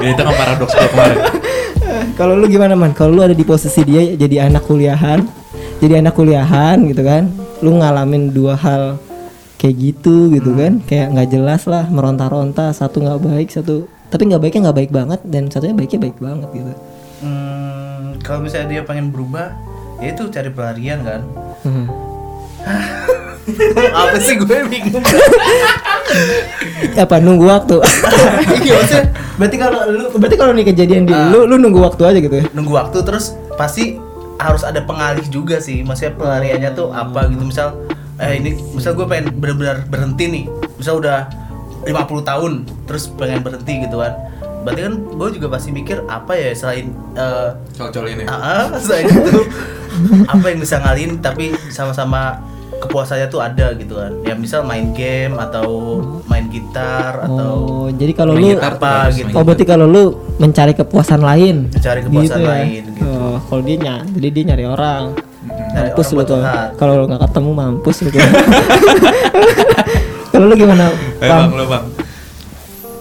Ya, 0.01 0.09
itu 0.09 0.19
kan 0.19 0.33
paradoks 0.33 0.73
kemarin. 0.73 1.17
Kalau 2.17 2.33
lu 2.33 2.49
gimana 2.49 2.73
man? 2.73 2.91
Kalau 2.91 3.13
lu 3.13 3.21
ada 3.21 3.33
di 3.33 3.45
posisi 3.45 3.85
dia 3.85 4.01
jadi 4.15 4.49
anak 4.49 4.65
kuliahan, 4.65 5.21
jadi 5.77 6.01
anak 6.01 6.17
kuliahan 6.17 6.81
gitu 6.89 7.01
kan, 7.01 7.29
lu 7.61 7.77
ngalamin 7.77 8.33
dua 8.33 8.57
hal 8.57 8.97
kayak 9.57 9.75
gitu 9.75 10.29
gitu 10.29 10.53
kan, 10.53 10.79
kayak 10.81 11.11
nggak 11.11 11.29
jelas 11.29 11.65
lah, 11.65 11.85
meronta-ronta, 11.85 12.69
satu 12.71 12.99
nggak 12.99 13.19
baik, 13.19 13.49
satu 13.49 13.85
tapi 14.07 14.23
nggak 14.23 14.39
baiknya 14.39 14.61
nggak 14.63 14.77
baik 14.77 14.91
banget 14.91 15.19
dan 15.25 15.43
satunya 15.47 15.73
baiknya 15.73 15.99
baik 16.01 16.17
banget 16.17 16.47
gitu. 16.53 16.71
hmm, 17.19 18.21
kalau 18.21 18.39
misalnya 18.39 18.67
dia 18.69 18.81
pengen 18.81 19.09
berubah 19.09 19.51
ya 19.97 20.11
itu 20.11 20.23
cari 20.27 20.47
pelarian 20.47 20.99
kan 21.01 21.21
Hmm. 21.59 21.89
apa 23.97 24.17
sih 24.17 24.37
gue 24.37 24.47
bingung 24.65 25.03
Apa 26.95 27.17
nunggu 27.17 27.45
waktu? 27.45 27.75
iya 28.63 28.79
berarti 29.35 29.55
kalau 29.55 29.79
lu 29.87 30.05
berarti 30.13 30.35
kalau 30.35 30.51
nih 30.51 30.65
kejadian 30.65 31.03
di 31.03 31.11
Ah. 31.11 31.29
lu 31.29 31.45
lu 31.45 31.55
nunggu 31.55 31.77
waktu 31.77 32.01
aja 32.03 32.17
gitu 32.17 32.35
ya. 32.35 32.45
nunggu 32.51 32.73
waktu 32.73 32.97
terus 33.01 33.37
pasti 33.53 33.97
harus 34.37 34.61
ada 34.61 34.81
pengalih 34.81 35.25
juga 35.27 35.57
sih 35.57 35.81
maksudnya 35.81 36.13
pelariannya 36.13 36.71
tuh 36.73 36.89
apa 36.89 37.29
gitu 37.29 37.43
misal 37.43 37.77
eh 38.17 38.33
ini 38.35 38.49
misal 38.71 38.93
gue 38.93 39.05
pengen 39.05 39.29
benar-benar 39.33 39.85
berhenti 39.85 40.25
nih 40.25 40.45
misal 40.73 40.97
udah 40.97 41.29
50 41.83 41.93
tahun 42.23 42.51
terus 42.83 43.07
pengen 43.09 43.39
berhenti 43.39 43.79
gitu 43.79 43.97
kan 43.97 44.13
berarti 44.59 44.81
kan 44.83 44.93
gue 44.99 45.27
juga 45.33 45.47
pasti 45.49 45.69
mikir 45.69 46.03
apa 46.05 46.33
ya 46.33 46.51
selain 46.51 46.91
eh, 47.13 47.49
Col-col 47.73 48.09
ini. 48.09 48.23
Ah, 48.27 48.67
ah, 48.67 48.75
selain 48.75 49.07
itu 49.07 49.39
apa 50.27 50.45
yang 50.45 50.59
bisa 50.59 50.75
ngalihin 50.77 51.17
tapi 51.17 51.55
sama-sama 51.69 52.43
kepuasannya 52.77 53.25
tuh 53.27 53.39
ada 53.39 53.71
gitu 53.73 53.95
kan. 53.95 54.11
Ya 54.21 54.35
misal 54.35 54.61
main 54.61 54.91
game 54.91 55.33
atau 55.33 55.97
main 56.25 56.45
gitar 56.45 57.23
atau 57.23 57.53
Oh, 57.57 57.89
jadi 57.89 58.11
kalau 58.11 58.35
Main 58.35 58.53
lu 58.53 58.59
apa 58.59 59.07
gitu. 59.09 59.31
Oh 59.31 59.41
berarti 59.41 59.63
kalau 59.63 59.87
lu 59.87 60.03
mencari 60.35 60.75
kepuasan 60.75 61.21
lain 61.21 61.71
Mencari 61.71 61.99
kepuasan 62.03 62.27
Gitu 62.27 62.41
ya? 62.43 62.49
lain, 62.51 62.81
gitu. 62.91 63.07
Oh, 63.07 63.37
kalau 63.41 63.61
dia 63.63 63.75
ny- 63.77 64.05
jadi 64.13 64.27
dia 64.29 64.43
nyari 64.45 64.65
orang 64.67 65.03
Nyari 65.15 65.36
Mampus 65.73 66.07
lu 66.15 66.23
tuh. 66.23 66.39
Kalau 66.79 66.93
lu 66.99 67.03
gak 67.11 67.21
ketemu 67.27 67.49
mampus 67.51 67.97
lu 68.05 68.09
tuh 68.13 68.21
Kalau 70.31 70.45
lu 70.47 70.53
gimana? 70.53 70.93
Eh 71.17 71.27
bang, 71.27 71.51
lo 71.51 71.65
bang. 71.65 71.85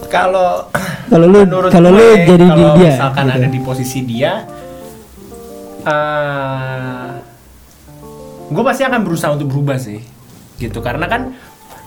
Kalau 0.07 0.71
Kalau 1.07 1.25
lu 1.27 1.39
kalau 1.71 1.89
lu 1.95 2.03
jadi 2.27 2.43
di 2.43 2.47
kalau 2.51 2.75
dia 2.75 2.91
misalkan 2.95 3.25
gitu. 3.27 3.35
ada 3.39 3.47
di 3.47 3.59
posisi 3.63 3.99
dia 4.03 4.31
eh 5.87 7.07
gue 8.47 8.63
pasti 8.63 8.83
akan 8.87 8.99
berusaha 9.03 9.35
untuk 9.35 9.51
berubah 9.51 9.75
sih 9.79 9.99
gitu 10.59 10.79
karena 10.79 11.07
kan 11.07 11.35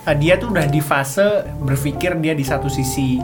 eh, 0.05 0.15
dia 0.17 0.37
tuh 0.37 0.53
udah 0.53 0.65
di 0.69 0.81
fase 0.81 1.45
berpikir 1.61 2.17
dia 2.21 2.33
di 2.37 2.45
satu 2.45 2.69
sisi 2.69 3.17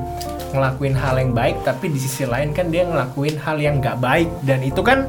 ngelakuin 0.54 0.96
hal 0.98 1.18
yang 1.18 1.32
baik 1.34 1.62
tapi 1.62 1.90
di 1.90 2.00
sisi 2.02 2.26
lain 2.26 2.54
kan 2.54 2.70
dia 2.70 2.86
ngelakuin 2.86 3.38
hal 3.42 3.58
yang 3.58 3.82
nggak 3.82 3.98
baik 4.02 4.30
dan 4.46 4.62
itu 4.62 4.82
kan 4.82 5.06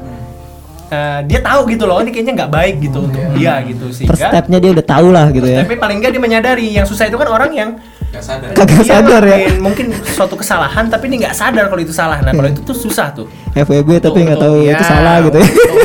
eh, 0.89 1.19
dia 1.25 1.39
tahu 1.39 1.69
gitu 1.69 1.85
loh 1.85 2.01
ini 2.01 2.09
kayaknya 2.09 2.33
nggak 2.45 2.51
baik 2.51 2.75
gitu 2.81 2.97
untuk 3.05 3.21
dia 3.33 3.61
gitu 3.63 3.85
Per 3.87 3.93
sehingga 3.93 4.27
stepnya 4.29 4.57
dia 4.57 4.71
udah 4.73 4.85
tahu 4.85 5.07
lah 5.09 5.27
gitu 5.29 5.45
ya. 5.45 5.61
Tapi 5.61 5.75
paling 5.77 5.97
nggak 5.97 6.11
dia 6.11 6.21
menyadari 6.21 6.67
yang 6.73 6.85
susah 6.85 7.05
itu 7.05 7.15
kan 7.15 7.29
orang 7.29 7.51
yang 7.53 7.71
Gak 8.09 8.25
sadar. 8.25 8.49
Kagak 8.57 8.81
dia 8.81 8.89
sadar 8.89 9.21
ya. 9.21 9.37
mungkin 9.61 9.93
suatu 10.01 10.33
kesalahan 10.33 10.89
tapi 10.89 11.13
dia 11.13 11.29
nggak 11.29 11.35
sadar 11.37 11.69
kalau 11.69 11.77
itu 11.77 11.93
salah. 11.93 12.17
Nah 12.19 12.33
kalau 12.33 12.49
itu 12.49 12.61
tuh 12.65 12.73
susah 12.73 13.13
tuh. 13.13 13.29
FWB 13.53 14.01
tapi 14.01 14.25
nggak 14.25 14.39
tahu 14.39 14.55
untuk- 14.57 14.65
itu 14.67 14.81
ya, 14.81 14.89
salah 14.89 15.15
gitu 15.21 15.37
ya. 15.37 15.45
untuk- 15.45 15.77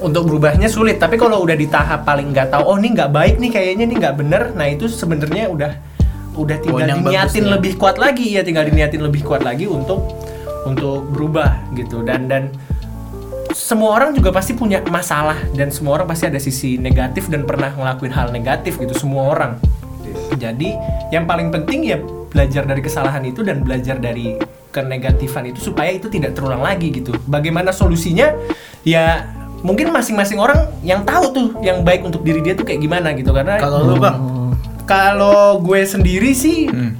untuk 0.00 0.22
berubahnya 0.24 0.68
sulit. 0.72 0.96
Tapi 0.96 1.20
kalau 1.20 1.44
udah 1.44 1.52
di 1.52 1.68
tahap 1.68 2.08
paling 2.08 2.32
nggak 2.32 2.48
tahu 2.48 2.64
oh 2.64 2.76
ini 2.80 2.96
nggak 2.96 3.10
baik 3.12 3.36
nih 3.36 3.50
kayaknya 3.52 3.84
ini 3.84 3.94
nggak 4.00 4.14
bener. 4.16 4.42
Nah 4.56 4.66
itu 4.66 4.88
sebenarnya 4.88 5.52
udah 5.52 5.72
udah 6.32 6.56
tinggal 6.60 6.80
bagus 6.80 6.96
diniatin 7.02 7.44
nih. 7.44 7.52
lebih 7.52 7.72
kuat 7.76 7.96
lagi. 8.00 8.26
Ya 8.32 8.40
tinggal 8.40 8.64
diniatin 8.64 9.02
lebih 9.04 9.20
kuat 9.20 9.44
lagi 9.44 9.68
untuk 9.68 10.00
untuk 10.64 11.12
berubah 11.12 11.60
gitu. 11.76 12.00
Dan 12.00 12.24
dan 12.24 12.56
semua 13.56 13.96
orang 13.96 14.12
juga 14.12 14.28
pasti 14.28 14.52
punya 14.52 14.84
masalah 14.86 15.40
dan 15.56 15.72
semua 15.72 15.96
orang 15.96 16.06
pasti 16.06 16.28
ada 16.28 16.36
sisi 16.36 16.76
negatif 16.76 17.32
dan 17.32 17.48
pernah 17.48 17.72
ngelakuin 17.72 18.12
hal 18.12 18.28
negatif 18.28 18.76
gitu 18.76 18.92
semua 18.92 19.32
orang 19.32 19.52
jadi 20.36 20.76
yang 21.08 21.24
paling 21.24 21.48
penting 21.48 21.88
ya 21.88 21.96
belajar 22.28 22.68
dari 22.68 22.84
kesalahan 22.84 23.24
itu 23.24 23.40
dan 23.40 23.64
belajar 23.64 23.96
dari 23.96 24.36
kenegatifan 24.68 25.48
itu 25.48 25.72
supaya 25.72 25.88
itu 25.88 26.12
tidak 26.12 26.36
terulang 26.36 26.60
lagi 26.60 26.92
gitu. 26.92 27.16
Bagaimana 27.24 27.72
solusinya? 27.72 28.36
Ya 28.84 29.24
mungkin 29.64 29.88
masing-masing 29.88 30.36
orang 30.36 30.68
yang 30.84 31.00
tahu 31.02 31.32
tuh 31.32 31.48
yang 31.64 31.80
baik 31.80 32.04
untuk 32.04 32.20
diri 32.20 32.44
dia 32.44 32.52
tuh 32.52 32.68
kayak 32.68 32.84
gimana 32.84 33.16
gitu 33.16 33.32
karena 33.32 33.56
kalau 33.56 33.88
lu 33.88 33.96
bang 33.96 34.16
Oh. 34.20 34.52
kalau 34.84 35.58
gue 35.58 35.80
sendiri 35.82 36.36
sih 36.36 36.68
Hmm. 36.68 36.92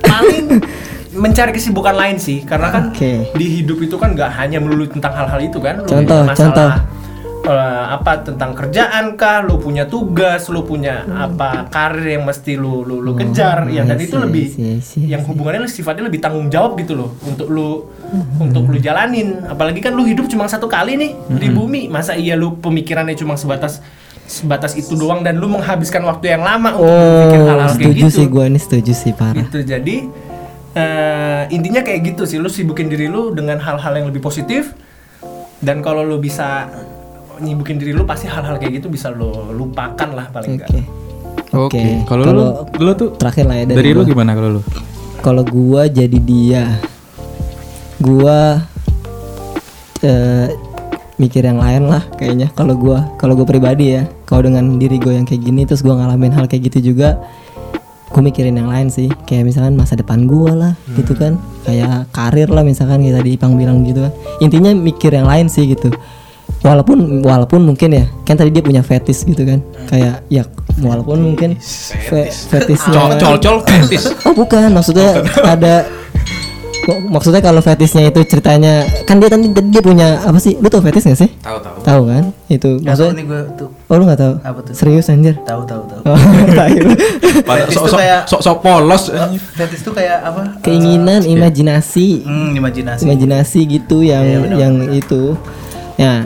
paling 0.00 0.62
mencari 1.14 1.50
kesibukan 1.50 1.92
lain 1.92 2.16
sih 2.16 2.42
karena 2.42 2.68
kan 2.68 2.82
Oke. 2.90 3.30
di 3.30 3.46
hidup 3.54 3.78
itu 3.78 3.94
kan 3.94 4.12
nggak 4.12 4.30
hanya 4.34 4.58
melulu 4.58 4.86
tentang 4.86 5.14
hal-hal 5.14 5.40
itu 5.40 5.58
kan 5.58 5.78
Lu 5.78 5.88
Contoh, 5.88 6.20
masalah 6.22 6.50
contoh. 6.50 6.70
eh, 7.44 7.84
apa 7.90 8.12
tentang 8.20 8.50
kerjaan 8.52 9.14
kah, 9.14 9.40
lu 9.40 9.56
punya 9.56 9.84
tugas, 9.84 10.48
lu 10.48 10.62
punya 10.62 11.04
apa 11.04 11.68
karir 11.68 12.16
yang 12.16 12.24
mesti 12.24 12.56
lu 12.56 12.80
lu, 12.82 12.98
lu 12.98 13.12
kejar, 13.12 13.68
ya 13.68 13.82
dan 13.82 13.94
itu 13.96 14.16
lebih 14.16 14.48
see, 14.48 14.80
see, 14.80 15.04
yang 15.04 15.20
hubungannya 15.22 15.68
sifatnya 15.68 16.04
lebih 16.04 16.18
tanggung 16.18 16.48
jawab 16.48 16.74
gitu 16.74 16.96
loh 16.96 17.12
untuk 17.22 17.46
lu 17.46 17.92
untuk 18.38 18.64
lu 18.64 18.78
jalanin. 18.78 19.44
Apalagi 19.44 19.78
kan 19.78 19.92
lu 19.92 20.02
hidup 20.02 20.24
cuma 20.24 20.44
satu 20.44 20.66
kali 20.66 20.96
nih 20.96 21.10
di 21.30 21.48
bumi, 21.48 21.86
masa 21.86 22.14
iya 22.14 22.32
lu 22.32 22.56
pemikirannya 22.56 23.12
cuma 23.14 23.34
sebatas 23.34 23.84
sebatas 24.24 24.72
itu 24.72 24.96
doang 24.96 25.20
dan 25.20 25.36
lu 25.36 25.44
menghabiskan 25.46 26.00
waktu 26.02 26.32
yang 26.32 26.40
lama 26.40 26.72
untuk 26.72 26.88
Oh, 26.88 27.28
hal-hal 27.28 27.60
kayak 27.60 27.76
setuju 27.76 28.00
gitu 28.00 28.08
sih 28.10 28.26
gue 28.26 28.44
ini 28.46 28.56
setuju 28.58 28.92
sih 28.96 29.12
parah. 29.12 29.36
gitu 29.38 29.60
jadi 29.60 29.96
eh, 30.74 31.42
intinya 31.54 31.80
kayak 31.80 32.14
gitu 32.14 32.22
sih 32.26 32.38
lu 32.42 32.50
sibukin 32.50 32.90
diri 32.90 33.06
lu 33.06 33.30
dengan 33.32 33.62
hal-hal 33.62 33.92
yang 33.94 34.06
lebih 34.10 34.20
positif 34.20 34.74
dan 35.64 35.80
kalau 35.80 36.04
lu 36.04 36.20
bisa 36.20 36.68
nyibukin 37.40 37.80
diri 37.80 37.90
lu 37.96 38.06
pasti 38.06 38.30
hal-hal 38.30 38.58
kayak 38.60 38.82
gitu 38.82 38.86
bisa 38.92 39.10
lu 39.10 39.54
lupakan 39.54 40.10
lah 40.14 40.26
paling 40.30 40.60
enggak 40.60 40.70
Oke. 41.54 42.02
Kalau 42.10 42.22
lu, 42.26 42.46
lu 42.82 42.92
tuh 42.98 43.14
terakhir 43.14 43.46
lah 43.46 43.56
ya 43.62 43.64
dari, 43.70 43.78
dari 43.78 43.90
lu 43.94 44.02
gua. 44.02 44.10
gimana 44.10 44.30
kalau 44.34 44.50
lu? 44.58 44.60
Kalau 45.22 45.42
gua 45.46 45.82
jadi 45.86 46.18
dia, 46.18 46.64
gua 48.02 48.58
eh, 50.02 50.50
mikir 51.14 51.46
yang 51.46 51.62
lain 51.62 51.86
lah 51.86 52.02
kayaknya. 52.18 52.50
Kalau 52.58 52.74
gua, 52.74 53.06
kalau 53.22 53.38
gua 53.38 53.46
pribadi 53.46 53.94
ya, 53.94 54.10
kalau 54.26 54.50
dengan 54.50 54.82
diri 54.82 54.98
gue 54.98 55.14
yang 55.14 55.22
kayak 55.22 55.46
gini, 55.46 55.62
terus 55.62 55.86
gua 55.86 55.94
ngalamin 56.02 56.34
hal 56.34 56.50
kayak 56.50 56.74
gitu 56.74 56.90
juga, 56.92 57.22
gue 58.14 58.22
mikirin 58.22 58.54
yang 58.54 58.70
lain 58.70 58.86
sih. 58.94 59.10
Kayak 59.26 59.50
misalkan 59.50 59.74
masa 59.74 59.98
depan 59.98 60.30
gua 60.30 60.54
lah, 60.54 60.72
gitu 60.94 61.18
kan. 61.18 61.34
Kayak 61.66 62.06
karir 62.14 62.46
lah 62.46 62.62
misalkan 62.62 63.02
kayak 63.02 63.18
tadi 63.18 63.34
Ipang 63.34 63.58
bilang 63.58 63.82
gitu 63.82 64.06
kan. 64.06 64.12
Intinya 64.38 64.70
mikir 64.70 65.10
yang 65.10 65.26
lain 65.26 65.50
sih 65.50 65.66
gitu. 65.66 65.90
Walaupun 66.62 67.26
walaupun 67.26 67.60
mungkin 67.66 67.92
ya, 67.92 68.06
kan 68.22 68.38
tadi 68.38 68.54
dia 68.54 68.62
punya 68.62 68.86
fetish 68.86 69.26
gitu 69.26 69.42
kan. 69.42 69.58
Kayak 69.90 70.22
ya 70.30 70.46
walaupun 70.78 71.20
mungkin 71.20 71.58
fe 71.58 72.30
fetishnya 72.30 73.18
Col 73.18 73.36
col 73.42 73.58
fetis. 73.66 74.14
Oh 74.24 74.32
bukan, 74.32 74.70
maksudnya 74.70 75.26
ada 75.42 75.84
maksudnya 76.86 77.38
kalau 77.38 77.58
fetishnya 77.58 78.06
itu 78.06 78.20
ceritanya 78.24 78.74
kan 79.02 79.16
dia 79.16 79.26
tadi 79.26 79.46
dia 79.50 79.80
punya 79.80 80.20
apa 80.20 80.36
sih? 80.36 80.54
Lu 80.54 80.66
tau 80.66 80.80
fetish 80.80 81.04
gak 81.04 81.16
sih? 81.16 81.30
Tahu 81.38 81.58
tahu. 81.58 81.76
Tahu 81.80 82.02
kan? 82.06 82.24
Itu 82.46 82.70
tahu 82.76 82.84
maksudnya 82.84 83.14
nih 83.14 83.24
gue 83.24 83.40
tuh 83.54 83.68
Oh 83.86 83.94
lu 83.94 84.04
gak 84.04 84.18
tahu? 84.18 84.34
Apa 84.40 84.58
tuh? 84.60 84.72
Serius 84.72 85.06
anjir? 85.06 85.34
tahu 85.40 85.62
tahu 85.62 85.82
tahu. 85.84 86.00
Oh, 86.04 86.18
sok 87.74 87.84
kayak- 87.92 88.24
sok 88.24 88.40
sok 88.40 88.58
polos. 88.60 89.08
Fetis 89.54 89.80
tuh 89.80 89.92
kayak 89.92 90.18
apa? 90.22 90.42
Keinginan, 90.60 91.22
imajinasi, 91.22 92.22
Hmm, 92.22 92.52
imajinasi. 92.54 93.02
imajinasi 93.02 93.60
gitu 93.70 94.00
yang 94.00 94.24
Iya, 94.24 94.38
benar, 94.40 94.58
yang 94.58 94.74
itu. 94.90 95.22
Ya 95.94 96.24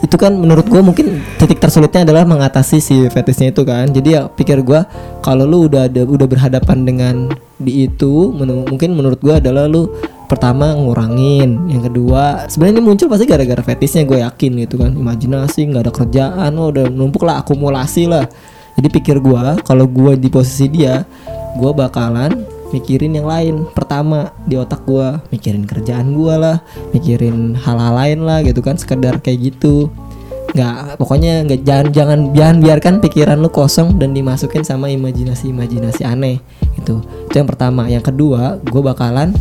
itu 0.00 0.16
kan 0.16 0.34
menurut 0.34 0.66
gua 0.66 0.82
mungkin 0.82 1.24
titik 1.36 1.56
tersulitnya 1.56 2.04
adalah 2.04 2.24
mengatasi 2.24 2.76
si 2.76 3.08
fetishnya 3.08 3.50
itu 3.50 3.62
kan. 3.62 3.88
Jadi 3.88 4.08
ya 4.12 4.26
pikir 4.26 4.60
gua 4.60 4.84
kalau 5.20 5.44
lu 5.44 5.64
udah 5.64 5.88
ada 5.88 6.02
udah 6.02 6.26
berhadapan 6.26 6.78
dengan 6.82 7.14
di 7.54 7.86
itu 7.86 8.34
menu- 8.34 8.66
mungkin 8.66 8.98
menurut 8.98 9.22
gua 9.22 9.38
adalah 9.38 9.70
lu 9.70 9.86
pertama 10.24 10.72
ngurangin 10.72 11.68
yang 11.68 11.84
kedua 11.84 12.48
sebenarnya 12.48 12.80
ini 12.80 12.82
muncul 12.82 13.06
pasti 13.12 13.28
gara-gara 13.28 13.60
fetishnya 13.60 14.02
gue 14.08 14.18
yakin 14.24 14.50
gitu 14.66 14.80
kan. 14.80 14.90
Imajinasi 14.96 15.68
nggak 15.70 15.82
ada 15.84 15.92
kerjaan 15.92 16.50
oh, 16.58 16.72
udah 16.74 16.88
numpuk 16.90 17.22
lah 17.22 17.44
akumulasi 17.44 18.10
lah. 18.10 18.26
Jadi 18.74 18.88
pikir 18.90 19.22
gua 19.22 19.54
kalau 19.62 19.86
gua 19.86 20.18
di 20.18 20.26
posisi 20.26 20.66
dia 20.66 21.06
gua 21.54 21.70
bakalan 21.70 22.42
mikirin 22.74 23.14
yang 23.14 23.30
lain 23.30 23.54
pertama 23.70 24.34
di 24.48 24.58
otak 24.58 24.82
gua. 24.82 25.22
Mikirin 25.30 25.62
kerjaan 25.62 26.16
gua 26.16 26.34
lah 26.34 26.56
mikirin 26.90 27.54
hal-hal 27.54 27.94
lain 27.94 28.26
lah 28.26 28.42
gitu 28.42 28.58
kan 28.64 28.74
sekedar 28.74 29.22
kayak 29.22 29.54
gitu 29.54 29.92
nggak 30.54 31.02
pokoknya 31.02 31.42
nggak 31.50 31.60
jangan 31.66 31.86
jangan 31.90 32.20
jangan 32.30 32.56
biarkan 32.62 32.94
pikiran 33.02 33.42
lu 33.42 33.50
kosong 33.50 33.98
dan 33.98 34.14
dimasukin 34.14 34.62
sama 34.62 34.86
imajinasi 34.86 35.50
imajinasi 35.50 36.06
aneh 36.06 36.38
gitu. 36.78 37.02
Itu 37.26 37.34
yang 37.34 37.50
pertama. 37.50 37.90
Yang 37.90 38.14
kedua 38.14 38.62
gua 38.62 38.94
bakalan 38.94 39.34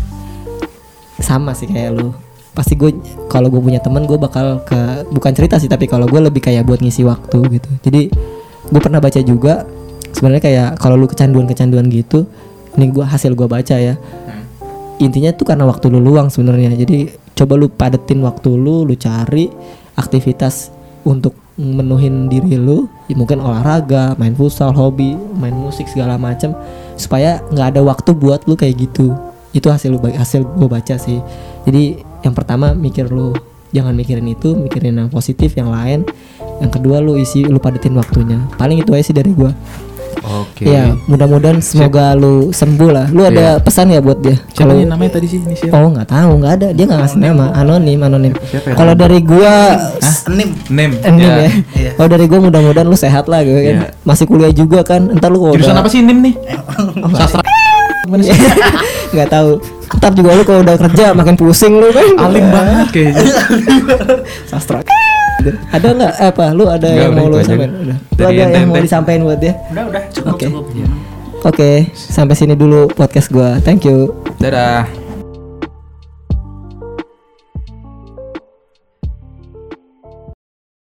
sama 1.21 1.53
sih 1.53 1.69
kayak 1.69 1.93
lu. 1.93 2.09
Pasti 2.53 2.77
gue 2.77 2.93
kalau 3.33 3.49
gue 3.49 3.57
punya 3.57 3.81
teman 3.81 4.05
gue 4.05 4.13
bakal 4.13 4.61
ke 4.61 5.09
bukan 5.09 5.33
cerita 5.33 5.57
sih 5.57 5.65
tapi 5.65 5.89
kalau 5.89 6.05
gue 6.05 6.21
lebih 6.21 6.37
kayak 6.37 6.69
buat 6.69 6.85
ngisi 6.85 7.01
waktu 7.01 7.39
gitu. 7.49 7.69
Jadi 7.81 8.01
gue 8.69 8.81
pernah 8.81 9.01
baca 9.01 9.17
juga 9.25 9.65
sebenarnya 10.13 10.43
kayak 10.45 10.69
kalau 10.77 10.93
lu 10.93 11.09
kecanduan 11.09 11.49
kecanduan 11.49 11.89
gitu 11.89 12.29
ini 12.77 12.93
gue 12.93 13.05
hasil 13.05 13.33
gue 13.33 13.49
baca 13.49 13.73
ya. 13.77 13.97
Intinya 15.01 15.33
tuh 15.33 15.49
karena 15.49 15.65
waktu 15.65 15.89
lu 15.89 15.97
luang 15.97 16.29
sebenarnya. 16.29 16.77
Jadi 16.77 17.09
coba 17.33 17.57
lu 17.57 17.73
padetin 17.73 18.21
waktu 18.21 18.49
lu 18.53 18.85
lu 18.85 18.93
cari 18.93 19.49
aktivitas 19.97 20.69
untuk 21.03 21.35
menuhin 21.53 22.33
diri 22.33 22.57
lu 22.57 22.89
ya 23.05 23.13
mungkin 23.13 23.37
olahraga 23.37 24.17
main 24.17 24.33
futsal 24.33 24.73
hobi 24.73 25.13
main 25.37 25.53
musik 25.53 25.85
segala 25.85 26.17
macam 26.17 26.57
supaya 26.97 27.45
nggak 27.53 27.77
ada 27.77 27.81
waktu 27.85 28.11
buat 28.15 28.45
lu 28.49 28.57
kayak 28.57 28.89
gitu. 28.89 29.13
Itu 29.53 29.69
hasil 29.69 29.93
lu 29.93 30.01
hasil 30.01 30.41
gue 30.57 30.67
baca 30.67 30.95
sih. 30.97 31.21
Jadi 31.69 32.01
yang 32.25 32.33
pertama 32.33 32.73
mikir 32.73 33.09
lu. 33.11 33.35
Jangan 33.73 33.97
mikirin 33.97 34.29
itu 34.29 34.53
mikirin 34.53 35.01
yang 35.01 35.09
positif 35.09 35.57
yang 35.57 35.73
lain. 35.73 36.05
Yang 36.61 36.77
kedua 36.77 37.01
lu 37.01 37.17
isi 37.17 37.41
lu 37.45 37.57
padetin 37.57 37.97
waktunya. 37.97 38.37
Paling 38.57 38.85
itu 38.85 38.93
aja 38.93 39.09
sih 39.09 39.17
dari 39.17 39.33
gua 39.33 39.49
Oke. 40.21 40.63
ya 40.69 40.93
mudah-mudahan 41.09 41.59
semoga 41.59 42.13
lu 42.13 42.53
sembuh 42.53 42.89
lah 42.89 43.05
lu 43.09 43.25
ada 43.25 43.57
pesan 43.57 43.89
ya 43.89 43.99
buat 43.99 44.21
dia 44.21 44.37
Siapa 44.53 44.69
kalau 44.69 44.73
nih 44.77 44.85
namanya 44.85 45.11
tadi 45.17 45.27
sih 45.27 45.39
ini 45.41 45.55
siapa? 45.57 45.73
Oh 45.75 45.89
nggak 45.89 46.07
tahu 46.09 46.31
nggak 46.39 46.53
ada 46.61 46.67
dia 46.71 46.85
nggak 46.85 46.99
ngasih 47.03 47.19
nama 47.19 47.45
anonim 47.55 47.99
anonim. 47.99 48.33
Ya? 48.51 48.59
Kalau 48.75 48.93
dari 48.93 49.19
gua 49.23 49.53
Enim. 50.29 50.49
Name. 50.69 50.93
anonim 51.03 51.23
Ya. 51.23 51.35
ya. 51.35 51.51
Iya. 51.73 51.91
Kalau 51.97 52.09
dari 52.09 52.25
gua 52.27 52.39
mudah-mudahan 52.43 52.87
lu 52.87 52.97
sehat 52.97 53.25
lah 53.29 53.41
gitu 53.45 53.59
kan. 53.59 53.75
Iya. 53.75 53.87
Masih 54.05 54.25
kuliah 54.27 54.53
juga 54.53 54.79
kan. 54.85 55.01
Entar 55.09 55.29
lu 55.31 55.39
kalau 55.41 55.53
Jurusan 55.55 55.75
udah 55.75 55.83
apa 55.83 55.89
sih 55.89 56.01
Nim 56.01 56.19
nih? 56.21 56.33
Sastra. 57.17 57.52
nggak 59.13 59.29
tahu. 59.29 59.51
Ntar 59.93 60.11
juga 60.13 60.29
lu 60.33 60.43
kalau 60.43 60.59
udah 60.61 60.75
kerja 60.77 61.05
makin 61.13 61.35
pusing 61.37 61.73
lu 61.77 61.87
kan. 61.89 62.07
Alim 62.19 62.45
banget 62.49 62.87
kayaknya. 62.93 63.23
Sastra. 64.49 64.81
Ada 65.73 65.87
nggak? 65.91 66.13
Eh, 66.23 66.27
apa? 66.31 66.45
Lu 66.55 66.65
ada 66.71 66.87
Nggak, 66.87 67.03
yang 67.03 67.13
mau 67.13 67.27
lu 67.27 67.35
itu 67.35 67.43
aja. 67.43 67.49
sampaikan? 67.51 67.71
Udah. 67.75 67.97
Lu 67.99 68.23
ada 68.23 68.57
yang 68.57 68.69
mau 68.71 68.79
disampaikan 68.79 69.21
buat 69.27 69.39
dia? 69.43 69.53
udah 69.71 69.83
udah 69.91 70.03
cukup 70.13 70.33
Oke. 70.33 70.45
cukup 70.47 70.65
Oke, 71.43 71.71
sampai 71.91 72.39
sini 72.39 72.55
dulu 72.55 72.87
podcast 72.95 73.27
gua. 73.27 73.59
Thank 73.59 73.83
you. 73.83 74.15
Dadah. 74.39 75.02